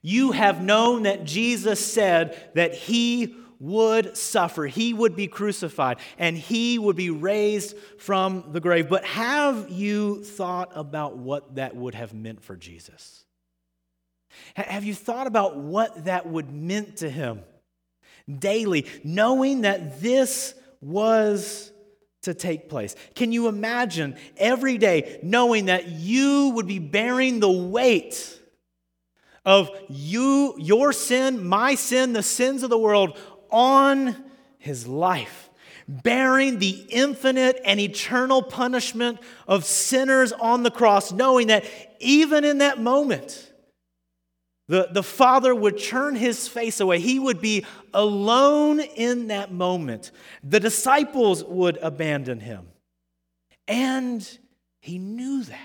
You 0.03 0.33
have 0.33 0.63
known 0.63 1.05
that 1.05 1.25
Jesus 1.25 1.85
said 1.85 2.51
that 2.55 2.75
he 2.75 3.35
would 3.63 4.17
suffer, 4.17 4.67
he 4.67 4.93
would 4.93 5.15
be 5.15 5.29
crucified, 5.29 5.99
and 6.19 6.37
he 6.37 6.81
would 6.81 6.97
be 6.97 7.11
raised 7.11 7.77
from 7.97 8.45
the 8.51 8.59
grave. 8.59 8.89
But 8.89 9.05
have 9.05 9.71
you 9.71 10.25
thought 10.25 10.73
about 10.75 11.17
what 11.17 11.55
that 11.55 11.77
would 11.77 11.95
have 11.95 12.13
meant 12.13 12.43
for 12.43 12.57
Jesus? 12.57 13.25
Have 14.55 14.83
you 14.83 14.95
thought 14.95 15.29
about 15.29 15.57
what 15.57 16.07
that 16.07 16.27
would 16.27 16.53
meant 16.53 16.97
to 16.99 17.09
him 17.09 17.45
daily, 18.29 18.87
knowing 19.05 19.61
that 19.61 20.01
this 20.01 20.55
was 20.81 21.71
to 22.23 22.35
take 22.35 22.69
place? 22.69 22.97
Can 23.15 23.31
you 23.31 23.47
imagine 23.47 24.17
every 24.39 24.77
day 24.77 25.21
knowing 25.23 25.67
that 25.67 25.87
you 25.87 26.49
would 26.57 26.67
be 26.67 26.81
bearing 26.81 27.39
the 27.39 27.51
weight 27.51 28.41
of 29.45 29.71
you, 29.89 30.55
your 30.59 30.93
sin, 30.93 31.45
my 31.45 31.75
sin, 31.75 32.13
the 32.13 32.23
sins 32.23 32.63
of 32.63 32.71
the 32.71 32.79
world 32.79 33.19
on 33.53 34.17
his 34.59 34.87
life, 34.89 35.51
bearing 35.87 36.59
the 36.59 36.87
infinite 36.89 37.61
and 37.65 37.79
eternal 37.79 38.43
punishment 38.43 39.19
of 39.47 39.65
sinners 39.65 40.33
on 40.33 40.63
the 40.63 40.71
cross, 40.71 41.13
knowing 41.13 41.49
that 41.49 41.65
even 42.01 42.45
in 42.45 42.59
that 42.59 42.81
moment, 42.81 43.53
the, 44.69 44.89
the 44.91 45.03
Father 45.03 45.55
would 45.55 45.79
turn 45.79 46.15
his 46.15 46.49
face 46.49 46.81
away. 46.81 46.99
He 46.99 47.19
would 47.19 47.41
be 47.41 47.67
alone 47.93 48.81
in 48.81 49.29
that 49.29 49.53
moment. 49.53 50.13
The 50.43 50.61
disciples 50.61 51.45
would 51.45 51.77
abandon 51.83 52.41
him. 52.41 52.69
And 53.69 54.27
he 54.81 54.99
knew 54.99 55.43
that. 55.45 55.59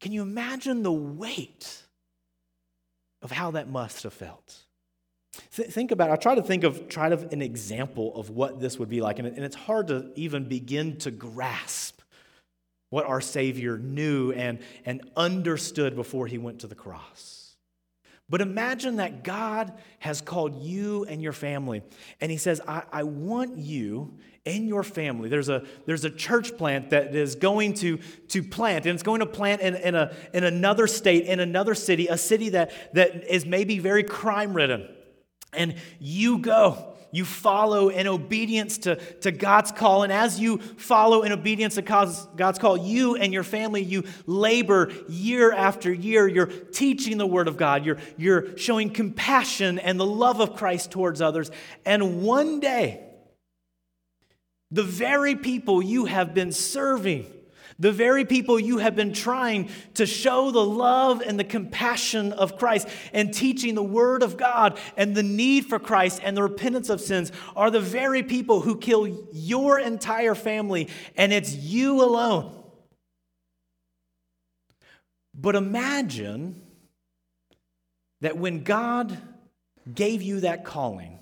Can 0.00 0.12
you 0.12 0.22
imagine 0.22 0.82
the 0.82 0.92
weight 0.92 1.82
of 3.22 3.30
how 3.30 3.52
that 3.52 3.68
must 3.68 4.02
have 4.04 4.12
felt? 4.12 4.64
Th- 5.54 5.68
think 5.68 5.90
about. 5.90 6.10
I 6.10 6.16
try 6.16 6.34
to 6.34 6.42
think 6.42 6.64
of 6.64 6.88
try 6.88 7.08
to 7.08 7.28
an 7.32 7.42
example 7.42 8.14
of 8.16 8.30
what 8.30 8.60
this 8.60 8.78
would 8.78 8.88
be 8.88 9.00
like, 9.00 9.18
and, 9.18 9.28
and 9.28 9.44
it's 9.44 9.56
hard 9.56 9.88
to 9.88 10.10
even 10.14 10.48
begin 10.48 10.96
to 10.98 11.10
grasp 11.10 12.00
what 12.90 13.06
our 13.06 13.20
Savior 13.20 13.78
knew 13.78 14.32
and, 14.32 14.60
and 14.84 15.02
understood 15.16 15.94
before 15.94 16.26
he 16.26 16.38
went 16.38 16.60
to 16.60 16.66
the 16.66 16.74
cross. 16.74 17.56
But 18.30 18.42
imagine 18.42 18.96
that 18.96 19.24
God 19.24 19.72
has 20.00 20.20
called 20.20 20.62
you 20.62 21.04
and 21.04 21.22
your 21.22 21.32
family, 21.32 21.82
and 22.20 22.30
He 22.30 22.36
says, 22.36 22.60
I, 22.68 22.82
I 22.92 23.02
want 23.04 23.56
you 23.56 24.18
and 24.44 24.68
your 24.68 24.82
family. 24.82 25.28
There's 25.30 25.48
a, 25.48 25.64
there's 25.86 26.04
a 26.04 26.10
church 26.10 26.56
plant 26.56 26.90
that 26.90 27.14
is 27.14 27.36
going 27.36 27.74
to, 27.74 27.98
to 28.28 28.42
plant, 28.42 28.84
and 28.84 28.94
it's 28.94 29.02
going 29.02 29.20
to 29.20 29.26
plant 29.26 29.62
in, 29.62 29.76
in, 29.76 29.94
a, 29.94 30.14
in 30.34 30.44
another 30.44 30.86
state, 30.86 31.24
in 31.24 31.40
another 31.40 31.74
city, 31.74 32.08
a 32.08 32.18
city 32.18 32.50
that, 32.50 32.94
that 32.94 33.32
is 33.32 33.46
maybe 33.46 33.78
very 33.78 34.02
crime 34.02 34.52
ridden 34.52 34.88
and 35.58 35.74
you 35.98 36.38
go. 36.38 36.94
You 37.10 37.24
follow 37.24 37.88
in 37.88 38.06
obedience 38.06 38.78
to, 38.78 38.96
to 39.20 39.30
God's 39.30 39.72
call. 39.72 40.02
And 40.02 40.12
as 40.12 40.38
you 40.38 40.58
follow 40.58 41.22
in 41.22 41.32
obedience 41.32 41.76
to 41.76 41.82
God's 41.82 42.58
call, 42.58 42.76
you 42.76 43.16
and 43.16 43.32
your 43.32 43.44
family, 43.44 43.82
you 43.82 44.04
labor 44.26 44.92
year 45.08 45.50
after 45.52 45.90
year. 45.92 46.28
You're 46.28 46.46
teaching 46.46 47.16
the 47.16 47.26
Word 47.26 47.48
of 47.48 47.56
God. 47.56 47.86
You're, 47.86 47.96
you're 48.18 48.58
showing 48.58 48.90
compassion 48.90 49.78
and 49.78 49.98
the 49.98 50.06
love 50.06 50.40
of 50.40 50.54
Christ 50.54 50.90
towards 50.90 51.22
others. 51.22 51.50
And 51.86 52.22
one 52.22 52.60
day, 52.60 53.02
the 54.70 54.82
very 54.82 55.34
people 55.34 55.80
you 55.80 56.04
have 56.04 56.34
been 56.34 56.52
serving 56.52 57.24
the 57.78 57.92
very 57.92 58.24
people 58.24 58.58
you 58.58 58.78
have 58.78 58.96
been 58.96 59.12
trying 59.12 59.70
to 59.94 60.04
show 60.04 60.50
the 60.50 60.64
love 60.64 61.20
and 61.20 61.38
the 61.38 61.44
compassion 61.44 62.32
of 62.32 62.58
Christ 62.58 62.88
and 63.12 63.32
teaching 63.32 63.74
the 63.74 63.82
Word 63.82 64.22
of 64.22 64.36
God 64.36 64.78
and 64.96 65.14
the 65.14 65.22
need 65.22 65.66
for 65.66 65.78
Christ 65.78 66.20
and 66.24 66.36
the 66.36 66.42
repentance 66.42 66.88
of 66.88 67.00
sins 67.00 67.30
are 67.54 67.70
the 67.70 67.80
very 67.80 68.22
people 68.22 68.60
who 68.60 68.76
kill 68.76 69.06
your 69.32 69.78
entire 69.78 70.34
family, 70.34 70.88
and 71.16 71.32
it's 71.32 71.54
you 71.54 72.02
alone. 72.02 72.54
But 75.34 75.54
imagine 75.54 76.62
that 78.22 78.36
when 78.36 78.64
God 78.64 79.16
gave 79.94 80.20
you 80.20 80.40
that 80.40 80.64
calling, 80.64 81.20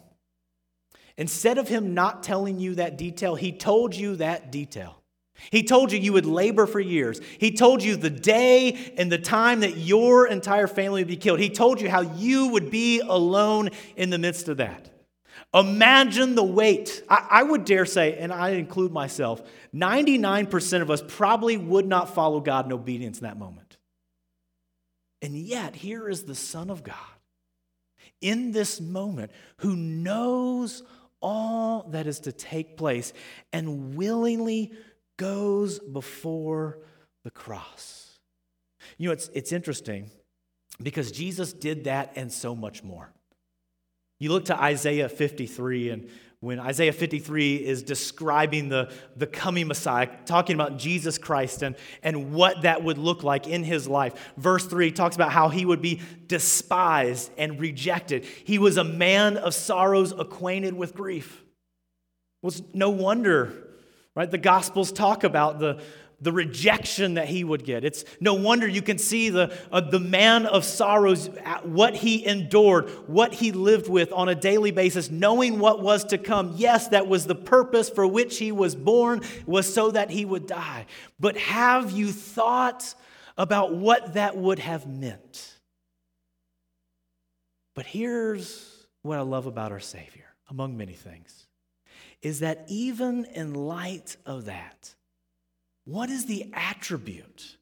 instead 1.18 1.58
of 1.58 1.68
Him 1.68 1.92
not 1.92 2.22
telling 2.22 2.58
you 2.58 2.76
that 2.76 2.96
detail, 2.96 3.34
He 3.34 3.52
told 3.52 3.94
you 3.94 4.16
that 4.16 4.50
detail. 4.50 5.02
He 5.50 5.62
told 5.62 5.92
you 5.92 5.98
you 5.98 6.12
would 6.12 6.26
labor 6.26 6.66
for 6.66 6.80
years. 6.80 7.20
He 7.38 7.52
told 7.52 7.82
you 7.82 7.96
the 7.96 8.10
day 8.10 8.92
and 8.96 9.10
the 9.10 9.18
time 9.18 9.60
that 9.60 9.76
your 9.76 10.26
entire 10.26 10.66
family 10.66 11.02
would 11.02 11.08
be 11.08 11.16
killed. 11.16 11.40
He 11.40 11.50
told 11.50 11.80
you 11.80 11.88
how 11.88 12.00
you 12.00 12.48
would 12.48 12.70
be 12.70 13.00
alone 13.00 13.70
in 13.96 14.10
the 14.10 14.18
midst 14.18 14.48
of 14.48 14.56
that. 14.58 14.90
Imagine 15.54 16.34
the 16.34 16.44
weight. 16.44 17.02
I, 17.08 17.26
I, 17.30 17.42
would 17.42 17.64
dare 17.64 17.86
say, 17.86 18.18
and 18.18 18.32
I 18.32 18.50
include 18.50 18.92
myself, 18.92 19.42
99% 19.74 20.82
of 20.82 20.90
us 20.90 21.02
probably 21.06 21.56
would 21.56 21.86
not 21.86 22.14
follow 22.14 22.40
God 22.40 22.66
in 22.66 22.72
obedience 22.72 23.18
in 23.18 23.24
that 23.24 23.38
moment. 23.38 23.76
And 25.22 25.36
yet, 25.36 25.74
here 25.74 26.08
is 26.08 26.24
the 26.24 26.34
Son 26.34 26.68
of 26.68 26.82
God 26.82 26.96
in 28.20 28.52
this 28.52 28.80
moment 28.80 29.30
who 29.58 29.76
knows 29.76 30.82
all 31.20 31.88
that 31.90 32.06
is 32.06 32.20
to 32.20 32.32
take 32.32 32.76
place 32.76 33.12
and 33.52 33.96
willingly 33.96 34.72
goes 35.16 35.78
before 35.78 36.78
the 37.24 37.30
cross. 37.30 38.18
You 38.98 39.08
know, 39.08 39.12
it's, 39.12 39.28
it's 39.34 39.52
interesting 39.52 40.10
because 40.82 41.10
Jesus 41.10 41.52
did 41.52 41.84
that 41.84 42.12
and 42.16 42.32
so 42.32 42.54
much 42.54 42.82
more. 42.82 43.12
You 44.18 44.30
look 44.30 44.46
to 44.46 44.58
Isaiah 44.58 45.08
53, 45.08 45.90
and 45.90 46.08
when 46.40 46.58
Isaiah 46.58 46.92
53 46.92 47.56
is 47.56 47.82
describing 47.82 48.68
the, 48.68 48.92
the 49.16 49.26
coming 49.26 49.66
Messiah, 49.66 50.08
talking 50.24 50.54
about 50.54 50.78
Jesus 50.78 51.18
Christ 51.18 51.62
and, 51.62 51.76
and 52.02 52.32
what 52.32 52.62
that 52.62 52.82
would 52.82 52.98
look 52.98 53.22
like 53.22 53.46
in 53.46 53.64
his 53.64 53.88
life, 53.88 54.32
verse 54.36 54.64
3 54.66 54.92
talks 54.92 55.16
about 55.16 55.32
how 55.32 55.48
he 55.48 55.66
would 55.66 55.82
be 55.82 56.00
despised 56.26 57.30
and 57.36 57.60
rejected. 57.60 58.24
He 58.24 58.58
was 58.58 58.76
a 58.76 58.84
man 58.84 59.36
of 59.36 59.54
sorrows, 59.54 60.12
acquainted 60.12 60.74
with 60.74 60.94
grief. 60.94 61.42
It 62.42 62.46
was 62.46 62.62
no 62.72 62.90
wonder 62.90 63.65
Right? 64.16 64.28
The 64.28 64.38
Gospels 64.38 64.90
talk 64.90 65.22
about 65.22 65.60
the, 65.60 65.80
the 66.20 66.32
rejection 66.32 67.14
that 67.14 67.28
he 67.28 67.44
would 67.44 67.64
get. 67.64 67.84
It's 67.84 68.04
no 68.18 68.34
wonder 68.34 68.66
you 68.66 68.82
can 68.82 68.98
see 68.98 69.28
the, 69.28 69.56
uh, 69.70 69.82
the 69.82 70.00
man 70.00 70.46
of 70.46 70.64
sorrows, 70.64 71.28
what 71.62 71.94
he 71.94 72.26
endured, 72.26 72.88
what 73.06 73.34
he 73.34 73.52
lived 73.52 73.88
with 73.88 74.10
on 74.12 74.28
a 74.28 74.34
daily 74.34 74.72
basis, 74.72 75.10
knowing 75.10 75.60
what 75.60 75.82
was 75.82 76.02
to 76.06 76.18
come. 76.18 76.54
Yes, 76.56 76.88
that 76.88 77.06
was 77.06 77.26
the 77.26 77.36
purpose 77.36 77.88
for 77.88 78.06
which 78.06 78.38
he 78.38 78.50
was 78.50 78.74
born, 78.74 79.20
was 79.46 79.72
so 79.72 79.92
that 79.92 80.10
he 80.10 80.24
would 80.24 80.48
die. 80.48 80.86
But 81.20 81.36
have 81.36 81.92
you 81.92 82.10
thought 82.10 82.94
about 83.36 83.74
what 83.74 84.14
that 84.14 84.36
would 84.36 84.58
have 84.58 84.86
meant. 84.86 85.54
But 87.74 87.86
here's 87.86 88.86
what 89.02 89.18
I 89.18 89.22
love 89.22 89.46
about 89.46 89.72
our 89.72 89.80
Savior, 89.80 90.24
among 90.48 90.76
many 90.76 90.94
things, 90.94 91.46
is 92.22 92.40
that 92.40 92.64
even 92.68 93.24
in 93.26 93.54
light 93.54 94.16
of 94.26 94.46
that, 94.46 94.94
what 95.84 96.10
is 96.10 96.26
the 96.26 96.50
attribute 96.52 97.56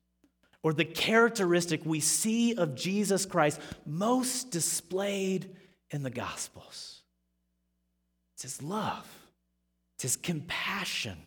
or 0.63 0.73
the 0.73 0.85
characteristic 0.85 1.85
we 1.85 2.01
see 2.01 2.55
of 2.55 2.75
Jesus 2.75 3.27
Christ 3.27 3.61
most 3.85 4.51
displayed 4.51 5.55
in 5.91 6.03
the 6.03 6.11
Gospels? 6.11 7.03
It's 8.35 8.43
his 8.43 8.63
love, 8.63 9.07
it's 9.97 10.03
his 10.03 10.17
compassion. 10.17 11.19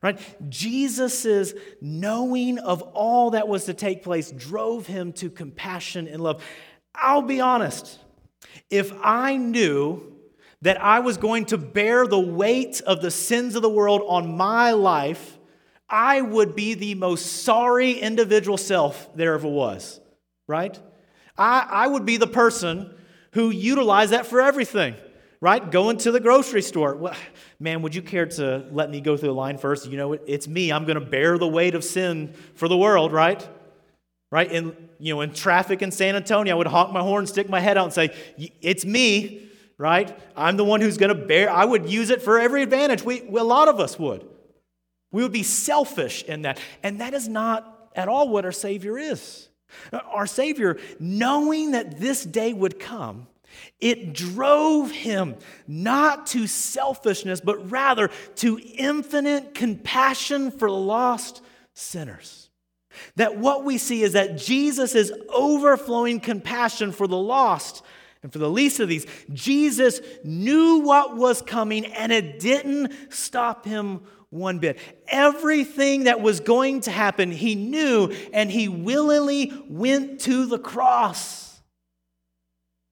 Right? 0.00 0.20
Jesus' 0.48 1.54
knowing 1.80 2.60
of 2.60 2.82
all 2.82 3.30
that 3.30 3.48
was 3.48 3.64
to 3.64 3.74
take 3.74 4.04
place 4.04 4.30
drove 4.30 4.86
him 4.86 5.12
to 5.14 5.28
compassion 5.28 6.06
and 6.06 6.22
love. 6.22 6.44
I'll 6.94 7.22
be 7.22 7.40
honest, 7.40 7.98
if 8.70 8.92
I 9.02 9.36
knew 9.36 10.17
that 10.62 10.82
I 10.82 11.00
was 11.00 11.16
going 11.16 11.46
to 11.46 11.58
bear 11.58 12.06
the 12.06 12.18
weight 12.18 12.80
of 12.80 13.00
the 13.00 13.10
sins 13.10 13.54
of 13.54 13.62
the 13.62 13.68
world 13.68 14.02
on 14.08 14.36
my 14.36 14.72
life, 14.72 15.38
I 15.88 16.20
would 16.20 16.54
be 16.54 16.74
the 16.74 16.94
most 16.94 17.44
sorry 17.44 17.92
individual 17.92 18.58
self 18.58 19.14
there 19.16 19.34
ever 19.34 19.48
was, 19.48 20.00
right? 20.46 20.78
I, 21.36 21.66
I 21.70 21.86
would 21.86 22.04
be 22.04 22.16
the 22.16 22.26
person 22.26 22.92
who 23.32 23.50
utilized 23.50 24.12
that 24.12 24.26
for 24.26 24.40
everything, 24.40 24.96
right? 25.40 25.70
Going 25.70 25.96
to 25.98 26.10
the 26.10 26.20
grocery 26.20 26.62
store. 26.62 26.96
Well, 26.96 27.14
man, 27.60 27.82
would 27.82 27.94
you 27.94 28.02
care 28.02 28.26
to 28.26 28.66
let 28.72 28.90
me 28.90 29.00
go 29.00 29.16
through 29.16 29.28
the 29.28 29.34
line 29.34 29.58
first? 29.58 29.86
You 29.86 29.96
know, 29.96 30.12
it's 30.12 30.48
me. 30.48 30.72
I'm 30.72 30.84
going 30.84 30.98
to 30.98 31.04
bear 31.04 31.38
the 31.38 31.48
weight 31.48 31.74
of 31.74 31.84
sin 31.84 32.34
for 32.54 32.68
the 32.68 32.76
world, 32.76 33.12
right? 33.12 33.46
Right? 34.30 34.50
In, 34.50 34.76
you 34.98 35.14
know, 35.14 35.20
in 35.20 35.32
traffic 35.32 35.80
in 35.80 35.90
San 35.90 36.16
Antonio, 36.16 36.54
I 36.54 36.58
would 36.58 36.66
honk 36.66 36.92
my 36.92 37.00
horn, 37.00 37.26
stick 37.26 37.48
my 37.48 37.60
head 37.60 37.78
out, 37.78 37.84
and 37.84 37.92
say, 37.92 38.14
It's 38.60 38.84
me, 38.84 39.47
right? 39.78 40.18
I'm 40.36 40.56
the 40.56 40.64
one 40.64 40.80
who's 40.80 40.98
going 40.98 41.16
to 41.16 41.26
bear. 41.26 41.50
I 41.50 41.64
would 41.64 41.88
use 41.88 42.10
it 42.10 42.20
for 42.20 42.38
every 42.38 42.62
advantage. 42.62 43.02
We, 43.04 43.22
a 43.28 43.44
lot 43.44 43.68
of 43.68 43.80
us 43.80 43.98
would. 43.98 44.28
We 45.12 45.22
would 45.22 45.32
be 45.32 45.44
selfish 45.44 46.24
in 46.24 46.42
that. 46.42 46.60
And 46.82 47.00
that 47.00 47.14
is 47.14 47.28
not 47.28 47.90
at 47.94 48.08
all 48.08 48.28
what 48.28 48.44
our 48.44 48.52
Savior 48.52 48.98
is. 48.98 49.48
Our 49.92 50.26
Savior, 50.26 50.78
knowing 50.98 51.72
that 51.72 51.98
this 51.98 52.24
day 52.24 52.52
would 52.52 52.78
come, 52.78 53.28
it 53.80 54.12
drove 54.12 54.90
him 54.90 55.36
not 55.66 56.26
to 56.28 56.46
selfishness, 56.46 57.40
but 57.40 57.70
rather 57.70 58.10
to 58.36 58.60
infinite 58.76 59.54
compassion 59.54 60.50
for 60.50 60.70
lost 60.70 61.42
sinners. 61.74 62.50
That 63.16 63.38
what 63.38 63.64
we 63.64 63.78
see 63.78 64.02
is 64.02 64.14
that 64.14 64.36
Jesus 64.36 64.94
is 64.94 65.12
overflowing 65.32 66.20
compassion 66.20 66.92
for 66.92 67.06
the 67.06 67.16
lost 67.16 67.84
and 68.22 68.32
for 68.32 68.38
the 68.38 68.50
least 68.50 68.80
of 68.80 68.88
these. 68.88 69.06
Jesus 69.32 70.00
knew 70.24 70.78
what 70.80 71.16
was 71.16 71.42
coming 71.42 71.86
and 71.86 72.12
it 72.12 72.40
didn't 72.40 72.92
stop 73.10 73.64
him 73.64 74.00
one 74.30 74.58
bit. 74.58 74.78
Everything 75.08 76.04
that 76.04 76.20
was 76.20 76.40
going 76.40 76.80
to 76.82 76.90
happen, 76.90 77.30
he 77.30 77.54
knew, 77.54 78.12
and 78.32 78.50
he 78.50 78.68
willingly 78.68 79.52
went 79.68 80.20
to 80.20 80.46
the 80.46 80.58
cross 80.58 81.60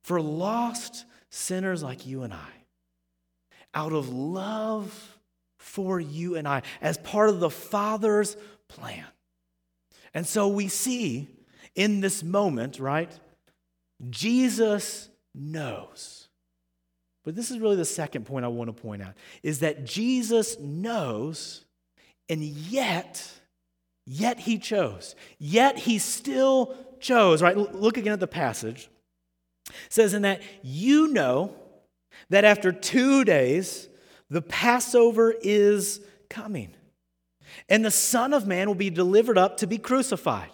for 0.04 0.20
lost 0.20 1.04
sinners 1.30 1.82
like 1.82 2.06
you 2.06 2.22
and 2.22 2.32
I. 2.32 2.48
Out 3.74 3.92
of 3.92 4.08
love 4.08 5.18
for 5.58 6.00
you 6.00 6.36
and 6.36 6.48
I, 6.48 6.62
as 6.80 6.96
part 6.98 7.28
of 7.28 7.40
the 7.40 7.50
Father's 7.50 8.36
plan. 8.68 9.04
And 10.14 10.26
so 10.26 10.48
we 10.48 10.68
see 10.68 11.28
in 11.74 12.00
this 12.00 12.22
moment, 12.22 12.78
right? 12.78 13.10
Jesus 14.08 15.10
knows 15.36 16.28
but 17.24 17.34
this 17.34 17.50
is 17.50 17.58
really 17.58 17.76
the 17.76 17.84
second 17.84 18.24
point 18.24 18.44
I 18.44 18.48
want 18.48 18.68
to 18.68 18.82
point 18.82 19.02
out 19.02 19.14
is 19.42 19.58
that 19.58 19.84
Jesus 19.84 20.58
knows 20.60 21.64
and 22.28 22.42
yet 22.42 23.22
yet 24.06 24.38
he 24.38 24.58
chose. 24.58 25.14
Yet 25.38 25.76
he 25.76 25.98
still 25.98 26.76
chose, 27.00 27.42
right? 27.42 27.56
Look 27.56 27.96
again 27.96 28.12
at 28.12 28.20
the 28.20 28.26
passage. 28.26 28.88
It 29.68 29.74
says 29.92 30.14
in 30.14 30.22
that 30.22 30.40
you 30.62 31.08
know 31.08 31.54
that 32.30 32.44
after 32.44 32.72
2 32.72 33.24
days 33.24 33.88
the 34.30 34.42
Passover 34.42 35.34
is 35.42 36.00
coming. 36.30 36.74
And 37.68 37.84
the 37.84 37.90
Son 37.90 38.32
of 38.32 38.46
Man 38.46 38.68
will 38.68 38.74
be 38.74 38.90
delivered 38.90 39.38
up 39.38 39.58
to 39.58 39.66
be 39.66 39.78
crucified. 39.78 40.50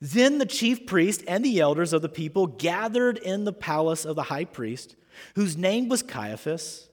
Then 0.00 0.38
the 0.38 0.46
chief 0.46 0.86
priest 0.86 1.22
and 1.26 1.44
the 1.44 1.60
elders 1.60 1.92
of 1.92 2.02
the 2.02 2.08
people 2.08 2.46
gathered 2.46 3.18
in 3.18 3.44
the 3.44 3.52
palace 3.52 4.04
of 4.04 4.16
the 4.16 4.24
high 4.24 4.44
priest 4.44 4.96
whose 5.34 5.56
name 5.56 5.88
was 5.88 6.02
Caiaphas, 6.02 6.88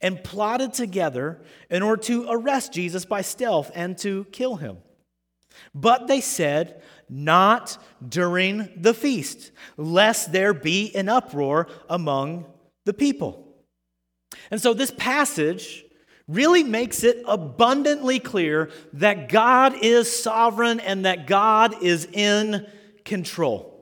and 0.00 0.22
plotted 0.22 0.72
together 0.72 1.42
in 1.68 1.82
order 1.82 2.02
to 2.02 2.26
arrest 2.28 2.72
Jesus 2.72 3.04
by 3.04 3.20
stealth 3.20 3.70
and 3.74 3.98
to 3.98 4.24
kill 4.26 4.56
him. 4.56 4.78
But 5.74 6.06
they 6.06 6.20
said, 6.20 6.82
Not 7.08 7.78
during 8.06 8.68
the 8.76 8.94
feast, 8.94 9.52
lest 9.76 10.32
there 10.32 10.54
be 10.54 10.94
an 10.94 11.08
uproar 11.08 11.68
among 11.88 12.46
the 12.84 12.94
people. 12.94 13.46
And 14.50 14.60
so 14.60 14.74
this 14.74 14.92
passage 14.96 15.84
really 16.26 16.64
makes 16.64 17.04
it 17.04 17.22
abundantly 17.26 18.18
clear 18.18 18.70
that 18.94 19.28
God 19.28 19.74
is 19.82 20.22
sovereign 20.22 20.80
and 20.80 21.04
that 21.04 21.26
God 21.26 21.82
is 21.82 22.06
in 22.12 22.66
control 23.04 23.74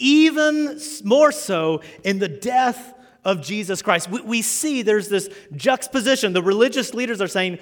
even 0.00 0.80
more 1.04 1.30
so 1.30 1.82
in 2.02 2.18
the 2.18 2.28
death 2.28 2.94
of 3.24 3.42
Jesus 3.42 3.82
Christ. 3.82 4.10
We, 4.10 4.22
we, 4.22 4.42
see 4.42 4.82
there's 4.82 5.08
this 5.08 5.28
juxtaposition. 5.54 6.32
The 6.32 6.42
religious 6.42 6.94
leaders 6.94 7.20
are 7.20 7.28
saying, 7.28 7.58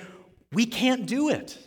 we 0.53 0.65
can't 0.65 1.05
do 1.05 1.29
it. 1.29 1.59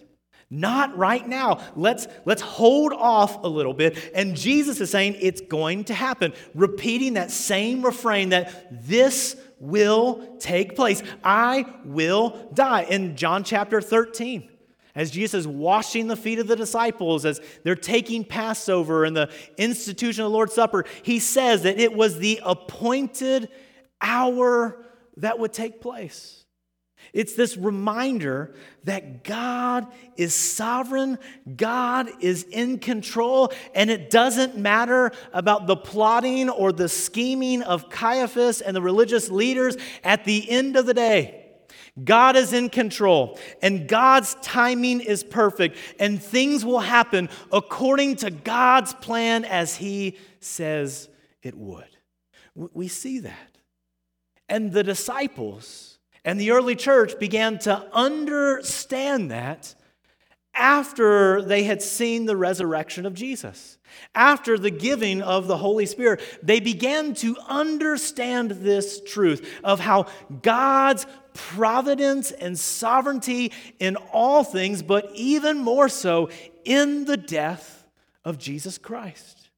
Not 0.50 0.98
right 0.98 1.26
now. 1.26 1.60
Let's, 1.76 2.08
let's 2.26 2.42
hold 2.42 2.94
off 2.94 3.44
a 3.44 3.48
little 3.48 3.74
bit. 3.74 4.12
And 4.16 4.36
Jesus 4.36 4.82
is 4.82 4.90
saying 4.90 5.18
it's 5.20 5.42
going 5.42 5.86
to 5.86 5.94
happen, 5.94 6.34
repeating 6.56 7.14
that 7.14 7.32
same 7.32 7.84
refrain 7.84 8.30
that 8.30 8.68
this 8.88 9.36
will 9.62 10.38
take 10.40 10.76
place. 10.76 11.02
I 11.24 11.66
will 11.86 12.50
die. 12.54 12.84
In 12.84 13.16
John 13.16 13.44
chapter 13.44 13.80
13, 13.80 14.50
as 14.96 15.12
Jesus 15.12 15.42
is 15.42 15.48
washing 15.48 16.08
the 16.08 16.18
feet 16.18 16.40
of 16.40 16.48
the 16.48 16.56
disciples, 16.56 17.24
as 17.24 17.40
they're 17.64 17.76
taking 17.76 18.26
Passover 18.26 19.06
and 19.06 19.16
the 19.16 19.32
institution 19.58 20.24
of 20.26 20.32
the 20.32 20.36
Lord's 20.36 20.54
Supper, 20.54 20.84
he 21.04 21.20
says 21.20 21.64
that 21.64 21.80
it 21.80 21.94
was 21.94 22.18
the 22.18 22.42
appointed 22.44 23.50
hour 24.02 24.84
that 25.18 25.40
would 25.40 25.54
take 25.54 25.80
place. 25.80 26.41
It's 27.14 27.34
this 27.34 27.58
reminder 27.58 28.54
that 28.86 29.24
God 29.24 29.88
is 30.16 30.34
sovereign, 30.34 31.20
God 31.58 32.10
is 32.22 32.44
in 32.44 32.80
control, 32.80 33.52
and 33.76 33.90
it 33.90 34.10
doesn't 34.10 34.58
matter 34.58 35.12
about 35.34 35.68
the 35.68 35.76
plotting 35.76 36.50
or 36.50 36.72
the 36.72 36.88
scheming 36.88 37.64
of 37.64 37.90
Caiaphas 37.90 38.62
and 38.62 38.76
the 38.76 38.82
religious 38.82 39.30
leaders. 39.30 39.76
At 40.04 40.24
the 40.24 40.50
end 40.50 40.78
of 40.78 40.86
the 40.86 40.94
day, 40.94 41.42
God 42.02 42.38
is 42.38 42.54
in 42.54 42.70
control, 42.70 43.38
and 43.62 43.88
God's 43.90 44.36
timing 44.42 45.02
is 45.02 45.24
perfect, 45.24 45.78
and 46.00 46.22
things 46.22 46.64
will 46.64 46.80
happen 46.80 47.30
according 47.52 48.16
to 48.18 48.32
God's 48.32 48.94
plan 48.94 49.44
as 49.44 49.76
He 49.76 50.18
says 50.40 51.10
it 51.44 51.56
would. 51.56 51.90
We 52.56 52.88
see 52.88 53.20
that. 53.20 53.58
And 54.48 54.72
the 54.72 54.84
disciples 54.84 55.91
and 56.24 56.40
the 56.40 56.52
early 56.52 56.76
church 56.76 57.18
began 57.20 57.60
to 57.60 57.88
understand 57.94 59.32
that 59.32 59.76
after 60.54 61.42
they 61.42 61.64
had 61.64 61.82
seen 61.82 62.26
the 62.26 62.36
resurrection 62.36 63.06
of 63.06 63.14
Jesus. 63.14 63.78
After 64.14 64.58
the 64.58 64.72
giving 64.72 65.22
of 65.22 65.48
the 65.48 65.58
Holy 65.58 65.86
Spirit, 65.86 66.22
they 66.44 66.60
began 66.60 67.14
to 67.16 67.38
understand 67.48 68.52
this 68.52 69.02
truth 69.02 69.48
of 69.64 69.80
how 69.80 70.08
God's 70.42 71.08
providence 71.34 72.32
and 72.32 72.60
sovereignty 72.60 73.52
in 73.80 73.96
all 74.12 74.44
things, 74.44 74.84
but 74.84 75.10
even 75.16 75.60
more 75.60 75.90
so 75.90 76.30
in 76.66 77.06
the 77.06 77.18
death 77.18 77.86
of 78.26 78.38
Jesus 78.38 78.78
Christ. 78.78 79.50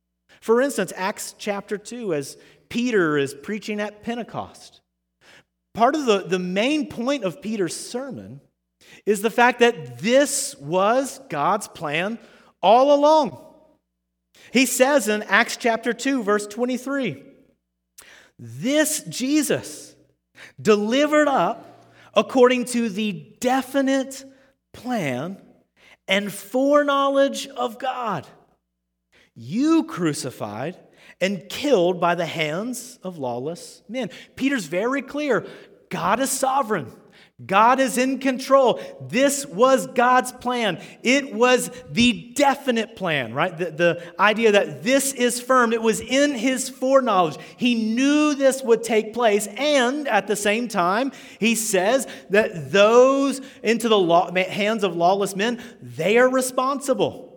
For 0.41 0.61
instance, 0.61 0.93
Acts 0.95 1.35
chapter 1.37 1.77
2, 1.77 2.13
as 2.13 2.37
Peter 2.69 3.17
is 3.17 3.33
preaching 3.33 3.79
at 3.79 4.03
Pentecost, 4.03 4.81
part 5.73 5.95
of 5.95 6.05
the, 6.05 6.19
the 6.19 6.39
main 6.39 6.87
point 6.87 7.23
of 7.23 7.41
Peter's 7.41 7.75
sermon 7.75 8.41
is 9.05 9.21
the 9.21 9.29
fact 9.29 9.59
that 9.59 9.99
this 9.99 10.55
was 10.57 11.19
God's 11.29 11.67
plan 11.67 12.19
all 12.61 12.93
along. 12.93 13.39
He 14.51 14.65
says 14.65 15.07
in 15.07 15.23
Acts 15.23 15.57
chapter 15.57 15.93
2, 15.93 16.23
verse 16.23 16.47
23, 16.47 17.23
this 18.37 19.03
Jesus 19.03 19.95
delivered 20.61 21.27
up 21.27 21.87
according 22.13 22.65
to 22.65 22.89
the 22.89 23.35
definite 23.39 24.23
plan 24.73 25.41
and 26.07 26.31
foreknowledge 26.31 27.47
of 27.47 27.79
God. 27.79 28.27
You 29.35 29.85
crucified 29.85 30.77
and 31.23 31.47
killed 31.47 32.01
by 32.01 32.15
the 32.15 32.25
hands 32.25 32.99
of 33.01 33.17
lawless 33.17 33.81
men. 33.87 34.09
Peter's 34.35 34.65
very 34.65 35.01
clear 35.01 35.47
God 35.87 36.19
is 36.19 36.29
sovereign. 36.29 36.91
God 37.45 37.79
is 37.79 37.97
in 37.97 38.19
control. 38.19 38.81
This 39.01 39.45
was 39.45 39.87
God's 39.87 40.33
plan. 40.33 40.81
It 41.01 41.33
was 41.33 41.71
the 41.89 42.33
definite 42.35 42.95
plan, 42.97 43.33
right? 43.33 43.57
The, 43.57 43.71
the 43.71 44.13
idea 44.19 44.51
that 44.53 44.83
this 44.83 45.13
is 45.13 45.39
firm. 45.39 45.71
It 45.71 45.81
was 45.81 46.01
in 46.01 46.35
his 46.35 46.67
foreknowledge. 46.69 47.37
He 47.57 47.93
knew 47.93 48.35
this 48.35 48.61
would 48.61 48.83
take 48.83 49.13
place. 49.13 49.47
And 49.47 50.07
at 50.07 50.27
the 50.27 50.35
same 50.35 50.67
time, 50.67 51.11
he 51.39 51.55
says 51.55 52.05
that 52.31 52.71
those 52.71 53.39
into 53.61 53.87
the 53.87 53.97
law, 53.97 54.33
hands 54.33 54.83
of 54.83 54.95
lawless 54.95 55.35
men, 55.35 55.61
they 55.81 56.17
are 56.17 56.29
responsible. 56.29 57.32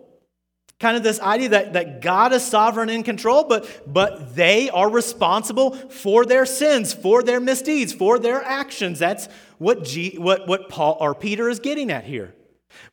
Kind 0.79 0.95
of 0.95 1.01
this 1.01 1.19
idea 1.19 1.49
that, 1.49 1.73
that 1.73 2.01
God 2.01 2.33
is 2.33 2.45
sovereign 2.45 2.89
in 2.89 3.01
control, 3.01 3.43
but, 3.43 3.91
but 3.91 4.35
they 4.35 4.69
are 4.69 4.89
responsible 4.89 5.71
for 5.71 6.23
their 6.23 6.45
sins, 6.45 6.93
for 6.93 7.23
their 7.23 7.39
misdeeds, 7.39 7.93
for 7.93 8.19
their 8.19 8.43
actions. 8.43 8.99
That's 8.99 9.27
what, 9.57 9.83
G, 9.83 10.17
what, 10.19 10.47
what 10.47 10.69
Paul 10.69 10.97
or 10.99 11.15
Peter 11.15 11.49
is 11.49 11.59
getting 11.59 11.89
at 11.89 12.03
here. 12.03 12.35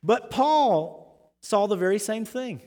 But 0.03 0.31
Paul 0.31 1.33
saw 1.43 1.67
the 1.67 1.77
very 1.77 1.99
same 1.99 2.25
thing. 2.25 2.63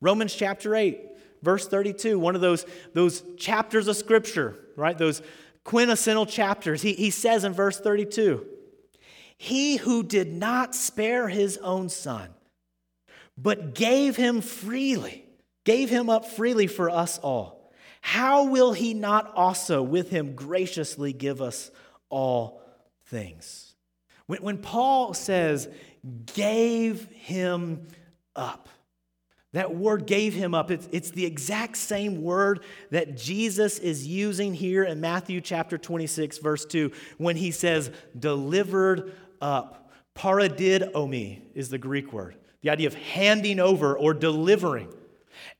Romans 0.00 0.34
chapter 0.34 0.74
8, 0.74 1.00
verse 1.42 1.68
32, 1.68 2.18
one 2.18 2.34
of 2.34 2.40
those, 2.40 2.64
those 2.94 3.22
chapters 3.36 3.88
of 3.88 3.96
Scripture, 3.96 4.58
right? 4.76 4.96
Those 4.96 5.20
quintessential 5.64 6.26
chapters. 6.26 6.82
He, 6.82 6.94
he 6.94 7.10
says 7.10 7.44
in 7.44 7.52
verse 7.52 7.78
32 7.78 8.46
He 9.36 9.76
who 9.76 10.02
did 10.02 10.32
not 10.32 10.74
spare 10.74 11.28
his 11.28 11.58
own 11.58 11.88
son, 11.88 12.30
but 13.36 13.74
gave 13.74 14.16
him 14.16 14.40
freely, 14.40 15.24
gave 15.64 15.90
him 15.90 16.10
up 16.10 16.26
freely 16.26 16.66
for 16.66 16.90
us 16.90 17.18
all, 17.18 17.72
how 18.00 18.44
will 18.46 18.72
he 18.72 18.94
not 18.94 19.32
also 19.34 19.82
with 19.82 20.10
him 20.10 20.34
graciously 20.34 21.12
give 21.12 21.40
us 21.40 21.70
all 22.10 22.60
things? 23.06 23.74
When, 24.26 24.42
when 24.42 24.58
Paul 24.58 25.14
says, 25.14 25.68
gave 26.34 27.06
him 27.12 27.86
up, 28.34 28.68
that 29.52 29.74
word 29.74 30.06
gave 30.06 30.34
him 30.34 30.54
up. 30.54 30.70
It's, 30.70 30.88
it's 30.90 31.10
the 31.10 31.26
exact 31.26 31.76
same 31.76 32.22
word 32.22 32.64
that 32.90 33.16
Jesus 33.16 33.78
is 33.78 34.06
using 34.06 34.54
here 34.54 34.82
in 34.82 35.00
Matthew 35.00 35.40
chapter 35.40 35.76
26, 35.76 36.38
verse 36.38 36.64
2, 36.64 36.90
when 37.18 37.36
he 37.36 37.50
says, 37.50 37.90
delivered 38.18 39.12
up. 39.40 39.78
Paradidomi 40.14 41.40
is 41.54 41.70
the 41.70 41.78
Greek 41.78 42.12
word 42.12 42.36
the 42.62 42.70
idea 42.70 42.86
of 42.86 42.94
handing 42.94 43.60
over 43.60 43.96
or 43.96 44.14
delivering. 44.14 44.88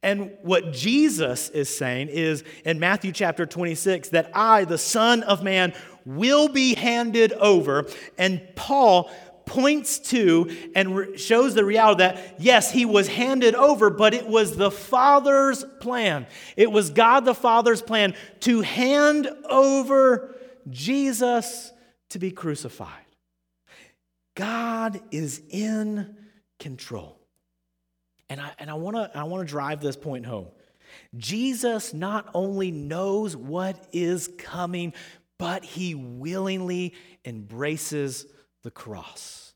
And 0.02 0.32
what 0.42 0.72
Jesus 0.72 1.48
is 1.50 1.74
saying 1.74 2.08
is 2.08 2.44
in 2.64 2.80
Matthew 2.80 3.12
chapter 3.12 3.46
26 3.46 4.10
that 4.10 4.30
I, 4.34 4.64
the 4.64 4.78
Son 4.78 5.22
of 5.22 5.42
Man, 5.42 5.74
will 6.04 6.48
be 6.48 6.74
handed 6.74 7.32
over. 7.32 7.86
And 8.18 8.42
Paul 8.56 9.10
points 9.46 9.98
to 9.98 10.70
and 10.74 11.18
shows 11.18 11.54
the 11.54 11.64
reality 11.64 11.98
that, 11.98 12.36
yes, 12.38 12.70
he 12.70 12.84
was 12.84 13.08
handed 13.08 13.54
over, 13.54 13.90
but 13.90 14.14
it 14.14 14.26
was 14.26 14.56
the 14.56 14.70
Father's 14.70 15.64
plan. 15.80 16.26
It 16.56 16.70
was 16.70 16.90
God 16.90 17.24
the 17.24 17.34
Father's 17.34 17.82
plan 17.82 18.14
to 18.40 18.60
hand 18.60 19.28
over 19.48 20.34
Jesus 20.68 21.72
to 22.10 22.18
be 22.18 22.30
crucified. 22.30 22.88
God 24.34 25.00
is 25.10 25.42
in 25.50 26.16
control. 26.62 27.18
And 28.30 28.40
I, 28.40 28.52
and 28.58 28.70
I 28.70 28.74
want 28.74 28.96
to 28.96 29.10
I 29.18 29.24
wanna 29.24 29.44
drive 29.44 29.80
this 29.80 29.96
point 29.96 30.24
home. 30.24 30.46
Jesus 31.16 31.92
not 31.92 32.30
only 32.34 32.70
knows 32.70 33.36
what 33.36 33.88
is 33.92 34.30
coming, 34.38 34.94
but 35.38 35.64
he 35.64 35.94
willingly 35.94 36.94
embraces 37.24 38.26
the 38.62 38.70
cross. 38.70 39.54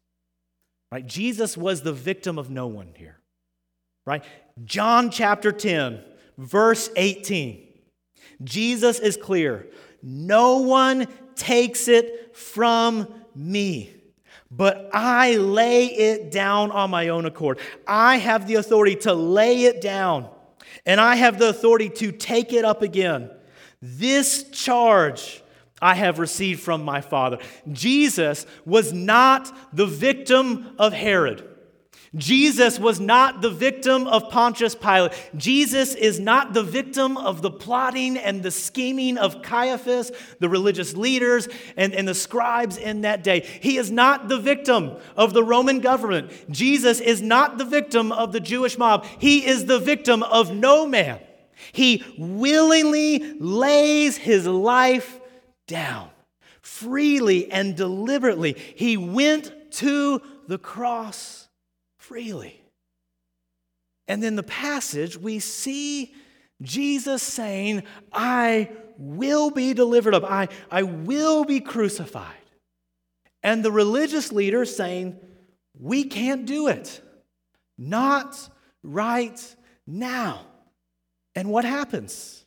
Right? 0.91 1.07
Jesus 1.07 1.57
was 1.57 1.83
the 1.83 1.93
victim 1.93 2.39
of 2.39 2.51
no 2.51 2.67
one 2.67 2.93
here. 2.97 3.19
Right? 4.05 4.25
John 4.65 5.11
chapter 5.11 5.53
10, 5.53 6.03
verse 6.39 6.91
18. 6.97 7.63
Jesus 8.43 8.99
is 8.99 9.17
clear. 9.17 9.67
No 10.03 10.59
one 10.59 11.07
takes 11.35 11.89
it 11.89 12.37
from 12.37 13.09
me 13.35 13.96
but 14.51 14.91
I 14.93 15.37
lay 15.37 15.87
it 15.87 16.31
down 16.31 16.71
on 16.71 16.91
my 16.91 17.09
own 17.09 17.27
accord. 17.27 17.59
I 17.87 18.19
have 18.19 18.47
the 18.47 18.55
authority 18.55 18.97
to 18.97 19.15
lay 19.15 19.65
it 19.65 19.81
down, 19.81 20.29
and 20.85 21.01
I 21.01 21.17
have 21.17 21.39
the 21.39 21.49
authority 21.49 21.89
to 21.91 22.13
take 22.13 22.53
it 22.53 22.65
up 22.65 22.83
again. 22.83 23.31
This 23.83 24.45
charge 24.51 25.43
I 25.81 25.95
have 25.95 26.19
received 26.19 26.61
from 26.61 26.85
my 26.85 27.01
Father. 27.01 27.39
Jesus 27.71 28.47
was 28.65 28.93
not 28.93 29.55
the 29.75 29.87
victim 29.87 30.75
of 30.79 30.93
Herod. 30.93 31.56
Jesus 32.15 32.79
was 32.79 33.01
not 33.01 33.43
the 33.43 33.51
victim 33.51 34.07
of 34.07 34.31
Pontius 34.31 34.75
Pilate. 34.75 35.13
Jesus 35.37 35.95
is 35.95 36.21
not 36.21 36.55
the 36.55 36.63
victim 36.63 37.17
of 37.17 37.43
the 37.43 37.51
plotting 37.51 38.17
and 38.17 38.43
the 38.43 38.51
scheming 38.51 39.19
of 39.19 39.43
Caiaphas, 39.43 40.13
the 40.39 40.49
religious 40.49 40.95
leaders, 40.95 41.49
and, 41.77 41.95
and 41.95 42.07
the 42.07 42.15
scribes 42.15 42.77
in 42.77 43.03
that 43.03 43.25
day. 43.25 43.41
He 43.41 43.77
is 43.77 43.91
not 43.91 44.29
the 44.29 44.39
victim 44.39 44.97
of 45.17 45.35
the 45.35 45.45
Roman 45.45 45.81
government. 45.81 46.31
Jesus 46.51 47.01
is 47.01 47.21
not 47.21 47.59
the 47.59 47.65
victim 47.65 48.13
of 48.13 48.33
the 48.33 48.41
Jewish 48.41 48.79
mob. 48.79 49.05
He 49.19 49.47
is 49.47 49.67
the 49.67 49.79
victim 49.79 50.23
of 50.23 50.55
no 50.55 50.87
man. 50.87 51.21
He 51.73 52.05
willingly 52.19 53.37
lays 53.39 54.17
his 54.17 54.47
life 54.47 55.21
down 55.67 56.11
freely 56.67 57.51
and 57.51 57.77
deliberately. 57.77 58.57
He 58.75 58.97
went 58.97 59.53
to 59.73 60.21
the 60.49 60.59
cross 60.59 61.46
freely. 62.09 62.63
And 64.09 64.23
in 64.23 64.37
the 64.37 64.43
passage, 64.43 65.17
we 65.17 65.41
see 65.41 66.15
Jesus 66.63 67.23
saying, 67.23 67.83
I 68.13 68.71
will 68.97 69.51
be 69.51 69.75
delivered 69.75 70.15
up, 70.15 70.25
I, 70.25 70.49
I 70.71 70.85
will 70.85 71.45
be 71.45 71.61
crucified. 71.61 72.33
And 73.43 73.65
the 73.65 73.73
religious 73.73 74.33
leaders 74.33 74.75
saying, 74.75 75.17
We 75.79 76.05
can't 76.05 76.47
do 76.47 76.69
it. 76.69 77.03
Not 77.77 78.49
right 78.83 79.57
now. 79.87 80.47
And 81.35 81.51
what 81.51 81.65
happens? 81.65 82.46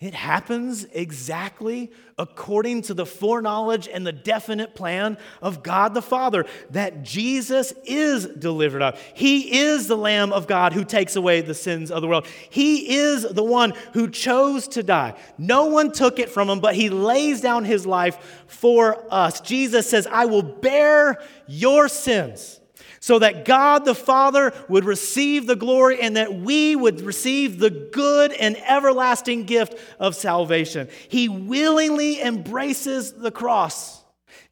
It 0.00 0.12
happens 0.12 0.84
exactly 0.92 1.92
according 2.18 2.82
to 2.82 2.94
the 2.94 3.06
foreknowledge 3.06 3.86
and 3.86 4.04
the 4.04 4.12
definite 4.12 4.74
plan 4.74 5.16
of 5.40 5.62
God 5.62 5.94
the 5.94 6.02
Father 6.02 6.46
that 6.70 7.04
Jesus 7.04 7.72
is 7.84 8.26
delivered 8.26 8.82
up. 8.82 8.98
He 9.14 9.60
is 9.60 9.86
the 9.86 9.96
Lamb 9.96 10.32
of 10.32 10.48
God 10.48 10.72
who 10.72 10.84
takes 10.84 11.14
away 11.14 11.42
the 11.42 11.54
sins 11.54 11.92
of 11.92 12.02
the 12.02 12.08
world. 12.08 12.26
He 12.50 12.96
is 12.96 13.22
the 13.22 13.44
one 13.44 13.72
who 13.92 14.10
chose 14.10 14.66
to 14.68 14.82
die. 14.82 15.14
No 15.38 15.66
one 15.66 15.92
took 15.92 16.18
it 16.18 16.28
from 16.28 16.50
him, 16.50 16.58
but 16.58 16.74
he 16.74 16.90
lays 16.90 17.40
down 17.40 17.64
his 17.64 17.86
life 17.86 18.44
for 18.48 19.06
us. 19.10 19.40
Jesus 19.40 19.88
says, 19.88 20.08
I 20.08 20.26
will 20.26 20.42
bear 20.42 21.22
your 21.46 21.88
sins 21.88 22.60
so 23.04 23.18
that 23.18 23.44
God 23.44 23.84
the 23.84 23.94
Father 23.94 24.54
would 24.66 24.86
receive 24.86 25.46
the 25.46 25.56
glory 25.56 26.00
and 26.00 26.16
that 26.16 26.32
we 26.32 26.74
would 26.74 27.02
receive 27.02 27.58
the 27.58 27.68
good 27.68 28.32
and 28.32 28.56
everlasting 28.66 29.44
gift 29.44 29.78
of 29.98 30.16
salvation. 30.16 30.88
He 31.10 31.28
willingly 31.28 32.22
embraces 32.22 33.12
the 33.12 33.30
cross. 33.30 34.02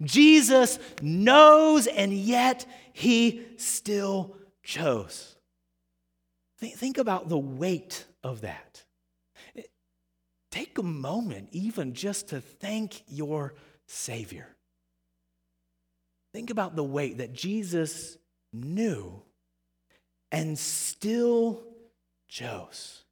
Jesus 0.03 0.79
knows, 1.01 1.87
and 1.87 2.13
yet 2.13 2.67
he 2.93 3.41
still 3.57 4.37
chose. 4.63 5.35
Think 6.59 6.99
about 6.99 7.31
the 7.31 7.39
weight 7.39 8.05
of 8.23 8.43
that. 8.43 8.85
Take 10.51 10.77
a 10.77 10.83
moment, 10.83 11.49
even 11.53 11.95
just 11.95 12.29
to 12.29 12.43
thank 12.43 13.03
your 13.09 13.55
Savior. 13.87 14.47
Think 16.35 16.51
about 16.51 16.77
the 16.77 16.85
weight 16.85 17.17
that 17.17 17.33
Jesus 17.33 18.19
knew 18.53 19.23
and 20.31 20.59
still 20.59 21.63
chose. 22.29 23.03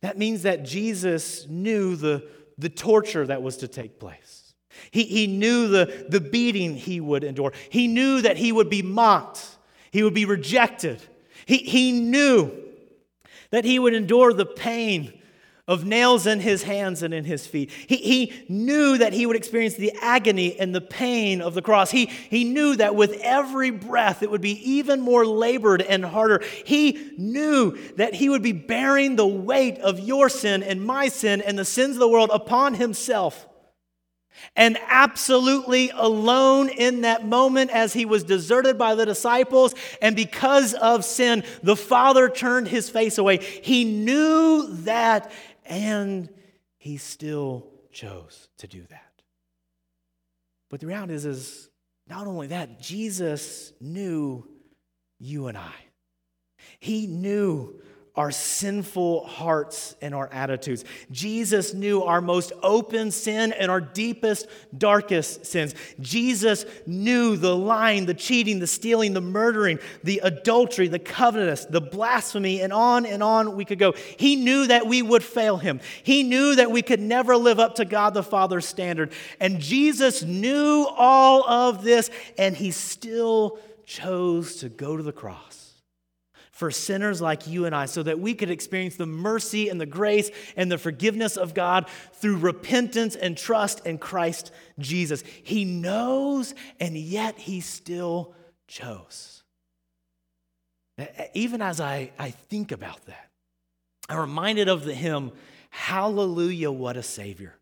That 0.00 0.18
means 0.18 0.42
that 0.42 0.64
Jesus 0.64 1.46
knew 1.48 1.96
the, 1.96 2.26
the 2.56 2.68
torture 2.68 3.26
that 3.26 3.42
was 3.42 3.58
to 3.58 3.68
take 3.68 3.98
place. 3.98 4.54
He, 4.90 5.04
he 5.04 5.26
knew 5.26 5.68
the, 5.68 6.06
the 6.08 6.20
beating 6.20 6.74
he 6.74 7.00
would 7.00 7.24
endure. 7.24 7.52
He 7.68 7.86
knew 7.86 8.22
that 8.22 8.36
he 8.36 8.52
would 8.52 8.70
be 8.70 8.82
mocked, 8.82 9.44
he 9.90 10.02
would 10.02 10.14
be 10.14 10.24
rejected. 10.24 11.02
He, 11.46 11.58
he 11.58 11.92
knew 11.92 12.52
that 13.50 13.64
he 13.64 13.78
would 13.78 13.94
endure 13.94 14.32
the 14.32 14.46
pain 14.46 15.19
of 15.70 15.84
nails 15.84 16.26
in 16.26 16.40
his 16.40 16.64
hands 16.64 17.00
and 17.04 17.14
in 17.14 17.24
his 17.24 17.46
feet. 17.46 17.70
He, 17.86 17.96
he 17.96 18.32
knew 18.48 18.98
that 18.98 19.12
he 19.12 19.24
would 19.24 19.36
experience 19.36 19.76
the 19.76 19.92
agony 20.02 20.58
and 20.58 20.74
the 20.74 20.80
pain 20.80 21.40
of 21.40 21.54
the 21.54 21.62
cross. 21.62 21.92
He, 21.92 22.06
he 22.06 22.42
knew 22.42 22.74
that 22.74 22.96
with 22.96 23.12
every 23.22 23.70
breath 23.70 24.24
it 24.24 24.32
would 24.32 24.40
be 24.40 24.60
even 24.68 25.00
more 25.00 25.24
labored 25.24 25.80
and 25.80 26.04
harder. 26.04 26.42
He 26.66 27.12
knew 27.16 27.78
that 27.94 28.14
he 28.14 28.28
would 28.28 28.42
be 28.42 28.50
bearing 28.50 29.14
the 29.14 29.26
weight 29.26 29.78
of 29.78 30.00
your 30.00 30.28
sin 30.28 30.64
and 30.64 30.84
my 30.84 31.06
sin 31.06 31.40
and 31.40 31.56
the 31.56 31.64
sins 31.64 31.94
of 31.94 32.00
the 32.00 32.08
world 32.08 32.30
upon 32.32 32.74
himself. 32.74 33.46
And 34.56 34.78
absolutely 34.88 35.90
alone 35.90 36.68
in 36.68 37.02
that 37.02 37.26
moment 37.26 37.70
as 37.70 37.92
he 37.92 38.04
was 38.04 38.24
deserted 38.24 38.78
by 38.78 38.94
the 38.94 39.06
disciples, 39.06 39.74
and 40.00 40.16
because 40.16 40.74
of 40.74 41.04
sin, 41.04 41.44
the 41.62 41.76
Father 41.76 42.28
turned 42.28 42.68
his 42.68 42.88
face 42.88 43.18
away. 43.18 43.38
He 43.38 43.84
knew 43.84 44.66
that, 44.84 45.30
and 45.70 46.28
he 46.76 46.98
still 46.98 47.68
chose 47.92 48.48
to 48.58 48.66
do 48.66 48.82
that. 48.90 49.22
But 50.68 50.80
the 50.80 50.86
reality 50.86 51.14
is, 51.14 51.24
is 51.24 51.70
not 52.06 52.26
only 52.26 52.48
that, 52.48 52.80
Jesus 52.80 53.72
knew 53.80 54.46
you 55.18 55.46
and 55.46 55.56
I. 55.56 55.74
He 56.80 57.06
knew 57.06 57.80
our 58.20 58.30
sinful 58.30 59.24
hearts 59.24 59.96
and 60.02 60.14
our 60.14 60.28
attitudes. 60.30 60.84
Jesus 61.10 61.72
knew 61.72 62.02
our 62.02 62.20
most 62.20 62.52
open 62.62 63.10
sin 63.10 63.50
and 63.50 63.70
our 63.70 63.80
deepest, 63.80 64.46
darkest 64.76 65.46
sins. 65.46 65.74
Jesus 66.00 66.66
knew 66.86 67.38
the 67.38 67.56
lying, 67.56 68.04
the 68.04 68.12
cheating, 68.12 68.58
the 68.58 68.66
stealing, 68.66 69.14
the 69.14 69.22
murdering, 69.22 69.78
the 70.04 70.20
adultery, 70.22 70.86
the 70.86 70.98
covetous, 70.98 71.64
the 71.64 71.80
blasphemy, 71.80 72.60
and 72.60 72.74
on 72.74 73.06
and 73.06 73.22
on 73.22 73.56
we 73.56 73.64
could 73.64 73.78
go. 73.78 73.94
He 74.18 74.36
knew 74.36 74.66
that 74.66 74.86
we 74.86 75.00
would 75.00 75.24
fail 75.24 75.56
him. 75.56 75.80
He 76.02 76.22
knew 76.22 76.56
that 76.56 76.70
we 76.70 76.82
could 76.82 77.00
never 77.00 77.38
live 77.38 77.58
up 77.58 77.76
to 77.76 77.86
God 77.86 78.12
the 78.12 78.22
Father's 78.22 78.66
standard. 78.66 79.12
And 79.40 79.60
Jesus 79.60 80.22
knew 80.22 80.86
all 80.94 81.48
of 81.48 81.82
this, 81.82 82.10
and 82.36 82.54
he 82.54 82.70
still 82.70 83.58
chose 83.86 84.56
to 84.56 84.68
go 84.68 84.98
to 84.98 85.02
the 85.02 85.10
cross 85.10 85.59
for 86.60 86.70
sinners 86.70 87.22
like 87.22 87.46
you 87.46 87.64
and 87.64 87.74
I 87.74 87.86
so 87.86 88.02
that 88.02 88.20
we 88.20 88.34
could 88.34 88.50
experience 88.50 88.96
the 88.96 89.06
mercy 89.06 89.70
and 89.70 89.80
the 89.80 89.86
grace 89.86 90.30
and 90.58 90.70
the 90.70 90.76
forgiveness 90.76 91.38
of 91.38 91.54
God 91.54 91.86
through 92.12 92.36
repentance 92.36 93.16
and 93.16 93.34
trust 93.34 93.86
in 93.86 93.96
Christ 93.96 94.52
Jesus. 94.78 95.24
He 95.42 95.64
knows, 95.64 96.54
and 96.78 96.98
yet 96.98 97.38
he 97.38 97.62
still 97.62 98.34
chose. 98.68 99.42
Even 101.32 101.62
as 101.62 101.80
I, 101.80 102.12
I 102.18 102.32
think 102.32 102.72
about 102.72 103.06
that, 103.06 103.30
I'm 104.10 104.18
reminded 104.18 104.68
of 104.68 104.84
the 104.84 104.94
hymn, 104.94 105.32
Hallelujah, 105.70 106.70
What 106.70 106.98
a 106.98 107.02
Savior. 107.02 107.56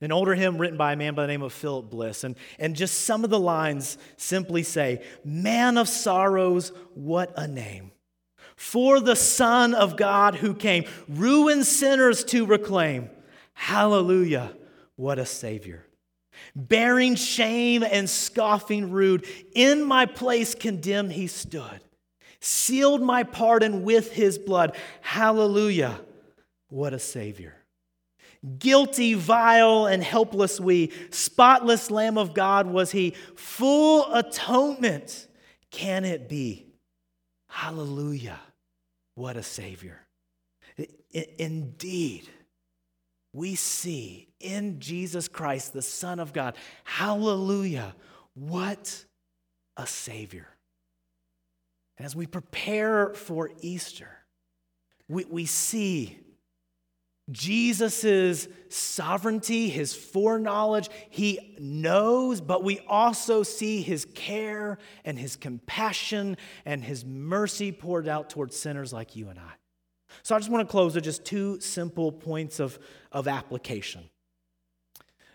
An 0.00 0.10
older 0.10 0.34
hymn 0.34 0.58
written 0.58 0.76
by 0.76 0.94
a 0.94 0.96
man 0.96 1.14
by 1.14 1.22
the 1.22 1.28
name 1.28 1.42
of 1.42 1.52
Philip 1.52 1.88
Bliss. 1.88 2.24
And, 2.24 2.34
and 2.58 2.74
just 2.74 3.02
some 3.02 3.22
of 3.22 3.30
the 3.30 3.38
lines 3.38 3.96
simply 4.16 4.64
say, 4.64 5.04
Man 5.24 5.78
of 5.78 5.88
sorrows, 5.88 6.72
what 6.94 7.32
a 7.36 7.46
name 7.46 7.92
for 8.58 8.98
the 8.98 9.14
Son 9.14 9.72
of 9.72 9.96
God 9.96 10.34
who 10.34 10.52
came, 10.52 10.84
ruined 11.08 11.64
sinners 11.64 12.24
to 12.24 12.44
reclaim. 12.44 13.08
Hallelujah, 13.54 14.52
what 14.96 15.20
a 15.20 15.24
Savior. 15.24 15.86
Bearing 16.56 17.14
shame 17.14 17.84
and 17.84 18.10
scoffing 18.10 18.90
rude, 18.90 19.24
in 19.54 19.84
my 19.84 20.06
place 20.06 20.56
condemned 20.56 21.12
he 21.12 21.28
stood, 21.28 21.80
sealed 22.40 23.00
my 23.00 23.22
pardon 23.22 23.84
with 23.84 24.12
his 24.12 24.38
blood. 24.38 24.76
Hallelujah, 25.02 26.00
what 26.68 26.92
a 26.92 26.98
Savior. 26.98 27.54
Guilty, 28.58 29.14
vile, 29.14 29.86
and 29.86 30.02
helpless 30.02 30.58
we, 30.58 30.92
spotless 31.10 31.92
Lamb 31.92 32.18
of 32.18 32.34
God 32.34 32.66
was 32.66 32.90
he, 32.90 33.14
full 33.36 34.12
atonement 34.12 35.28
can 35.70 36.04
it 36.04 36.28
be? 36.28 36.66
Hallelujah. 37.48 38.40
What 39.18 39.36
a 39.36 39.42
Savior. 39.42 39.98
Indeed, 41.10 42.28
we 43.32 43.56
see 43.56 44.28
in 44.38 44.78
Jesus 44.78 45.26
Christ, 45.26 45.72
the 45.72 45.82
Son 45.82 46.20
of 46.20 46.32
God, 46.32 46.54
hallelujah, 46.84 47.96
what 48.34 49.04
a 49.76 49.88
Savior. 49.88 50.46
And 51.96 52.06
as 52.06 52.14
we 52.14 52.28
prepare 52.28 53.12
for 53.12 53.50
Easter, 53.60 54.08
we, 55.08 55.24
we 55.24 55.46
see 55.46 56.20
Jesus' 57.30 58.48
sovereignty, 58.70 59.68
his 59.68 59.94
foreknowledge, 59.94 60.88
he 61.10 61.56
knows, 61.58 62.40
but 62.40 62.64
we 62.64 62.80
also 62.88 63.42
see 63.42 63.82
his 63.82 64.06
care 64.14 64.78
and 65.04 65.18
his 65.18 65.36
compassion 65.36 66.36
and 66.64 66.82
his 66.82 67.04
mercy 67.04 67.72
poured 67.72 68.08
out 68.08 68.30
towards 68.30 68.56
sinners 68.56 68.92
like 68.92 69.14
you 69.14 69.28
and 69.28 69.38
I. 69.38 69.52
So 70.22 70.34
I 70.34 70.38
just 70.38 70.50
want 70.50 70.66
to 70.66 70.70
close 70.70 70.94
with 70.94 71.04
just 71.04 71.24
two 71.24 71.60
simple 71.60 72.10
points 72.12 72.60
of, 72.60 72.78
of 73.12 73.28
application. 73.28 74.08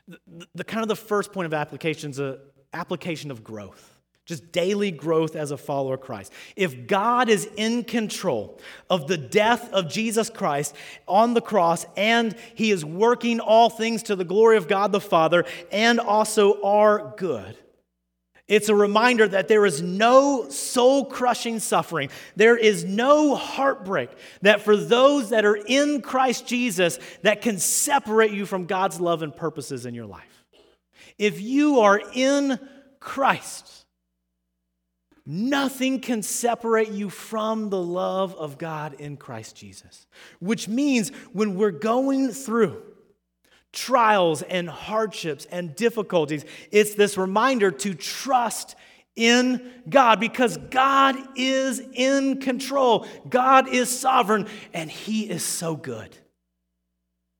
The, 0.07 0.47
the 0.55 0.63
kind 0.63 0.81
of 0.81 0.87
the 0.87 0.95
first 0.95 1.31
point 1.31 1.45
of 1.45 1.53
application 1.53 2.11
is 2.11 2.19
an 2.19 2.39
application 2.73 3.29
of 3.29 3.43
growth 3.43 3.92
just 4.25 4.51
daily 4.51 4.91
growth 4.91 5.35
as 5.35 5.51
a 5.51 5.57
follower 5.57 5.95
of 5.95 6.01
Christ. 6.01 6.31
If 6.55 6.87
God 6.87 7.27
is 7.27 7.47
in 7.57 7.83
control 7.83 8.59
of 8.89 9.07
the 9.07 9.17
death 9.17 9.71
of 9.73 9.89
Jesus 9.89 10.29
Christ 10.29 10.75
on 11.07 11.33
the 11.33 11.41
cross 11.41 11.85
and 11.97 12.35
he 12.55 12.71
is 12.71 12.85
working 12.85 13.39
all 13.39 13.69
things 13.69 14.03
to 14.03 14.15
the 14.15 14.23
glory 14.23 14.57
of 14.57 14.67
God 14.67 14.91
the 14.91 15.01
Father 15.01 15.45
and 15.71 15.99
also 15.99 16.61
our 16.63 17.13
good, 17.17 17.57
it's 18.47 18.69
a 18.69 18.75
reminder 18.75 19.27
that 19.27 19.47
there 19.47 19.65
is 19.65 19.81
no 19.81 20.49
soul 20.49 21.05
crushing 21.05 21.59
suffering. 21.59 22.09
There 22.35 22.57
is 22.57 22.83
no 22.83 23.35
heartbreak 23.35 24.09
that 24.41 24.61
for 24.61 24.75
those 24.75 25.29
that 25.29 25.45
are 25.45 25.55
in 25.55 26.01
Christ 26.01 26.45
Jesus 26.45 26.99
that 27.21 27.41
can 27.41 27.57
separate 27.57 28.31
you 28.31 28.45
from 28.45 28.65
God's 28.65 28.99
love 28.99 29.21
and 29.21 29.35
purposes 29.35 29.85
in 29.85 29.95
your 29.95 30.05
life. 30.05 30.45
If 31.17 31.41
you 31.41 31.79
are 31.79 32.01
in 32.13 32.59
Christ, 32.99 33.82
Nothing 35.25 36.01
can 36.01 36.21
separate 36.21 36.89
you 36.89 37.09
from 37.09 37.69
the 37.69 37.81
love 37.81 38.35
of 38.35 38.57
God 38.57 38.95
in 38.99 39.15
Christ 39.15 39.55
Jesus. 39.55 40.05
Which 40.39 40.67
means 40.67 41.09
when 41.31 41.55
we're 41.55 41.71
going 41.71 42.31
through 42.31 42.81
trials 43.71 44.41
and 44.41 44.69
hardships 44.69 45.45
and 45.45 45.75
difficulties, 45.75 46.45
it's 46.71 46.95
this 46.95 47.17
reminder 47.17 47.71
to 47.71 47.93
trust 47.93 48.75
in 49.15 49.71
God 49.87 50.19
because 50.19 50.57
God 50.57 51.15
is 51.35 51.81
in 51.93 52.41
control. 52.41 53.07
God 53.29 53.69
is 53.69 53.89
sovereign 53.89 54.47
and 54.73 54.91
He 54.91 55.29
is 55.29 55.43
so 55.43 55.75
good. 55.75 56.17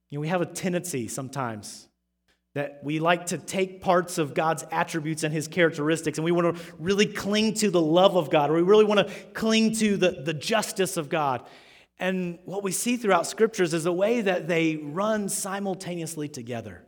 You 0.09 0.17
know, 0.17 0.21
we 0.21 0.27
have 0.29 0.41
a 0.41 0.45
tendency 0.45 1.07
sometimes 1.07 1.89
that 2.55 2.79
we 2.83 2.99
like 2.99 3.27
to 3.27 3.37
take 3.37 3.81
parts 3.81 4.17
of 4.17 4.33
God's 4.33 4.63
attributes 4.71 5.23
and 5.23 5.33
his 5.33 5.47
characteristics 5.47 6.17
and 6.17 6.25
we 6.25 6.31
want 6.31 6.55
to 6.55 6.63
really 6.77 7.07
cling 7.07 7.55
to 7.55 7.71
the 7.71 7.81
love 7.81 8.15
of 8.15 8.29
God 8.29 8.51
or 8.51 8.53
we 8.53 8.61
really 8.61 8.85
want 8.85 9.07
to 9.07 9.13
cling 9.33 9.73
to 9.77 9.97
the, 9.97 10.11
the 10.11 10.33
justice 10.33 10.97
of 10.97 11.09
God. 11.09 11.43
And 11.99 12.39
what 12.45 12.63
we 12.63 12.71
see 12.71 12.97
throughout 12.97 13.27
scriptures 13.27 13.73
is 13.73 13.85
a 13.85 13.91
way 13.91 14.21
that 14.21 14.47
they 14.47 14.75
run 14.75 15.29
simultaneously 15.29 16.27
together. 16.27 16.83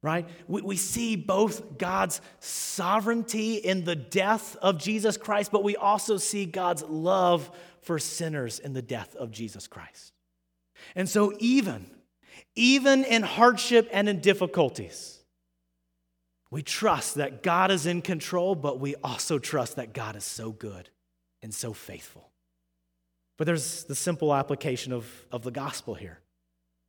Right? 0.00 0.28
We, 0.46 0.62
we 0.62 0.76
see 0.76 1.16
both 1.16 1.76
God's 1.76 2.20
sovereignty 2.38 3.54
in 3.54 3.84
the 3.84 3.96
death 3.96 4.56
of 4.56 4.78
Jesus 4.78 5.16
Christ, 5.16 5.50
but 5.50 5.64
we 5.64 5.74
also 5.74 6.16
see 6.18 6.46
God's 6.46 6.84
love 6.84 7.50
for 7.82 7.98
sinners 7.98 8.60
in 8.60 8.74
the 8.74 8.82
death 8.82 9.16
of 9.16 9.32
Jesus 9.32 9.66
Christ. 9.66 10.12
And 10.94 11.08
so, 11.08 11.32
even 11.40 11.90
even 12.58 13.04
in 13.04 13.22
hardship 13.22 13.88
and 13.92 14.08
in 14.08 14.20
difficulties. 14.20 15.20
We 16.50 16.62
trust 16.62 17.14
that 17.14 17.42
God 17.42 17.70
is 17.70 17.86
in 17.86 18.02
control, 18.02 18.54
but 18.54 18.80
we 18.80 18.96
also 18.96 19.38
trust 19.38 19.76
that 19.76 19.92
God 19.92 20.16
is 20.16 20.24
so 20.24 20.50
good 20.50 20.90
and 21.40 21.54
so 21.54 21.72
faithful. 21.72 22.30
But 23.36 23.46
there's 23.46 23.84
the 23.84 23.94
simple 23.94 24.34
application 24.34 24.92
of, 24.92 25.06
of 25.30 25.44
the 25.44 25.52
gospel 25.52 25.94
here, 25.94 26.18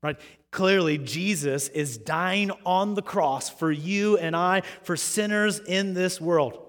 right? 0.02 0.20
Clearly, 0.50 0.98
Jesus 0.98 1.68
is 1.68 1.98
dying 1.98 2.52
on 2.66 2.96
the 2.96 3.04
cross 3.04 3.50
for 3.50 3.72
you 3.72 4.18
and 4.18 4.36
I, 4.36 4.64
for 4.82 4.98
sinners 4.98 5.60
in 5.60 5.94
this 5.94 6.20
world. 6.20 6.66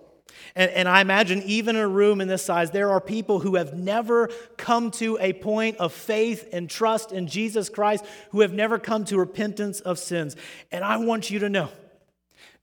And, 0.54 0.70
and, 0.72 0.88
I 0.88 1.00
imagine 1.00 1.42
even 1.44 1.76
in 1.76 1.82
a 1.82 1.88
room 1.88 2.20
in 2.20 2.28
this 2.28 2.44
size, 2.44 2.70
there 2.70 2.90
are 2.90 3.00
people 3.00 3.40
who 3.40 3.56
have 3.56 3.74
never 3.74 4.28
come 4.56 4.90
to 4.92 5.18
a 5.20 5.32
point 5.32 5.76
of 5.78 5.92
faith 5.92 6.48
and 6.52 6.68
trust 6.68 7.12
in 7.12 7.26
Jesus 7.26 7.68
Christ, 7.68 8.04
who 8.30 8.40
have 8.40 8.52
never 8.52 8.78
come 8.78 9.04
to 9.06 9.18
repentance 9.18 9.80
of 9.80 9.98
sins. 9.98 10.36
And 10.72 10.84
I 10.84 10.96
want 10.96 11.30
you 11.30 11.38
to 11.40 11.48
know 11.48 11.68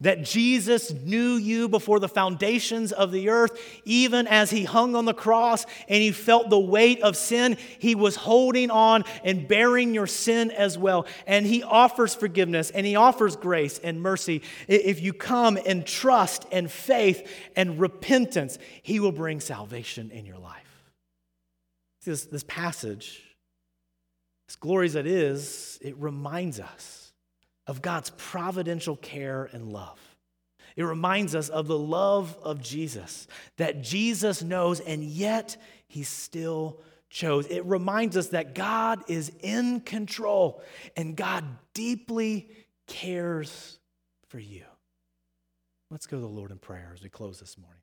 that 0.01 0.23
Jesus 0.23 0.93
knew 0.93 1.33
you 1.33 1.67
before 1.67 1.99
the 1.99 2.07
foundations 2.07 2.91
of 2.91 3.11
the 3.11 3.29
earth, 3.29 3.59
even 3.83 4.27
as 4.27 4.51
he 4.51 4.63
hung 4.63 4.95
on 4.95 5.05
the 5.05 5.13
cross 5.13 5.65
and 5.87 6.01
he 6.03 6.11
felt 6.11 6.49
the 6.49 6.59
weight 6.59 7.01
of 7.01 7.17
sin, 7.17 7.57
he 7.79 7.95
was 7.95 8.15
holding 8.15 8.69
on 8.69 9.05
and 9.23 9.47
bearing 9.47 9.95
your 9.95 10.05
sin 10.05 10.51
as 10.51 10.77
well. 10.77 11.07
And 11.25 11.47
he 11.47 11.63
offers 11.63 12.13
forgiveness 12.13 12.69
and 12.69 12.85
he 12.85 12.95
offers 12.95 13.35
grace 13.35 13.79
and 13.79 13.99
mercy. 13.99 14.43
If 14.67 15.01
you 15.01 15.13
come 15.13 15.57
in 15.57 15.83
trust 15.83 16.45
and 16.51 16.69
faith 16.69 17.27
and 17.55 17.79
repentance, 17.79 18.59
he 18.83 18.99
will 18.99 19.11
bring 19.11 19.39
salvation 19.39 20.11
in 20.11 20.27
your 20.27 20.37
life. 20.37 20.63
See, 22.01 22.11
this, 22.11 22.25
this 22.25 22.43
passage, 22.43 23.23
as 24.47 24.55
glorious 24.55 24.91
as 24.91 24.97
it 24.97 25.07
is, 25.07 25.79
it 25.81 25.97
reminds 25.97 26.59
us 26.59 27.06
of 27.67 27.81
God's 27.81 28.09
providential 28.11 28.95
care 28.95 29.49
and 29.51 29.71
love. 29.71 29.99
It 30.75 30.83
reminds 30.83 31.35
us 31.35 31.49
of 31.49 31.67
the 31.67 31.77
love 31.77 32.37
of 32.43 32.61
Jesus, 32.61 33.27
that 33.57 33.81
Jesus 33.81 34.41
knows, 34.43 34.79
and 34.79 35.03
yet 35.03 35.57
he 35.87 36.03
still 36.03 36.79
chose. 37.09 37.47
It 37.47 37.65
reminds 37.65 38.15
us 38.15 38.27
that 38.27 38.53
God 38.53 39.03
is 39.07 39.31
in 39.41 39.81
control 39.81 40.61
and 40.95 41.15
God 41.15 41.43
deeply 41.73 42.49
cares 42.87 43.79
for 44.27 44.39
you. 44.39 44.63
Let's 45.89 46.05
go 46.05 46.17
to 46.17 46.21
the 46.21 46.27
Lord 46.27 46.51
in 46.51 46.57
prayer 46.57 46.91
as 46.93 47.01
we 47.01 47.09
close 47.09 47.39
this 47.39 47.57
morning. 47.57 47.76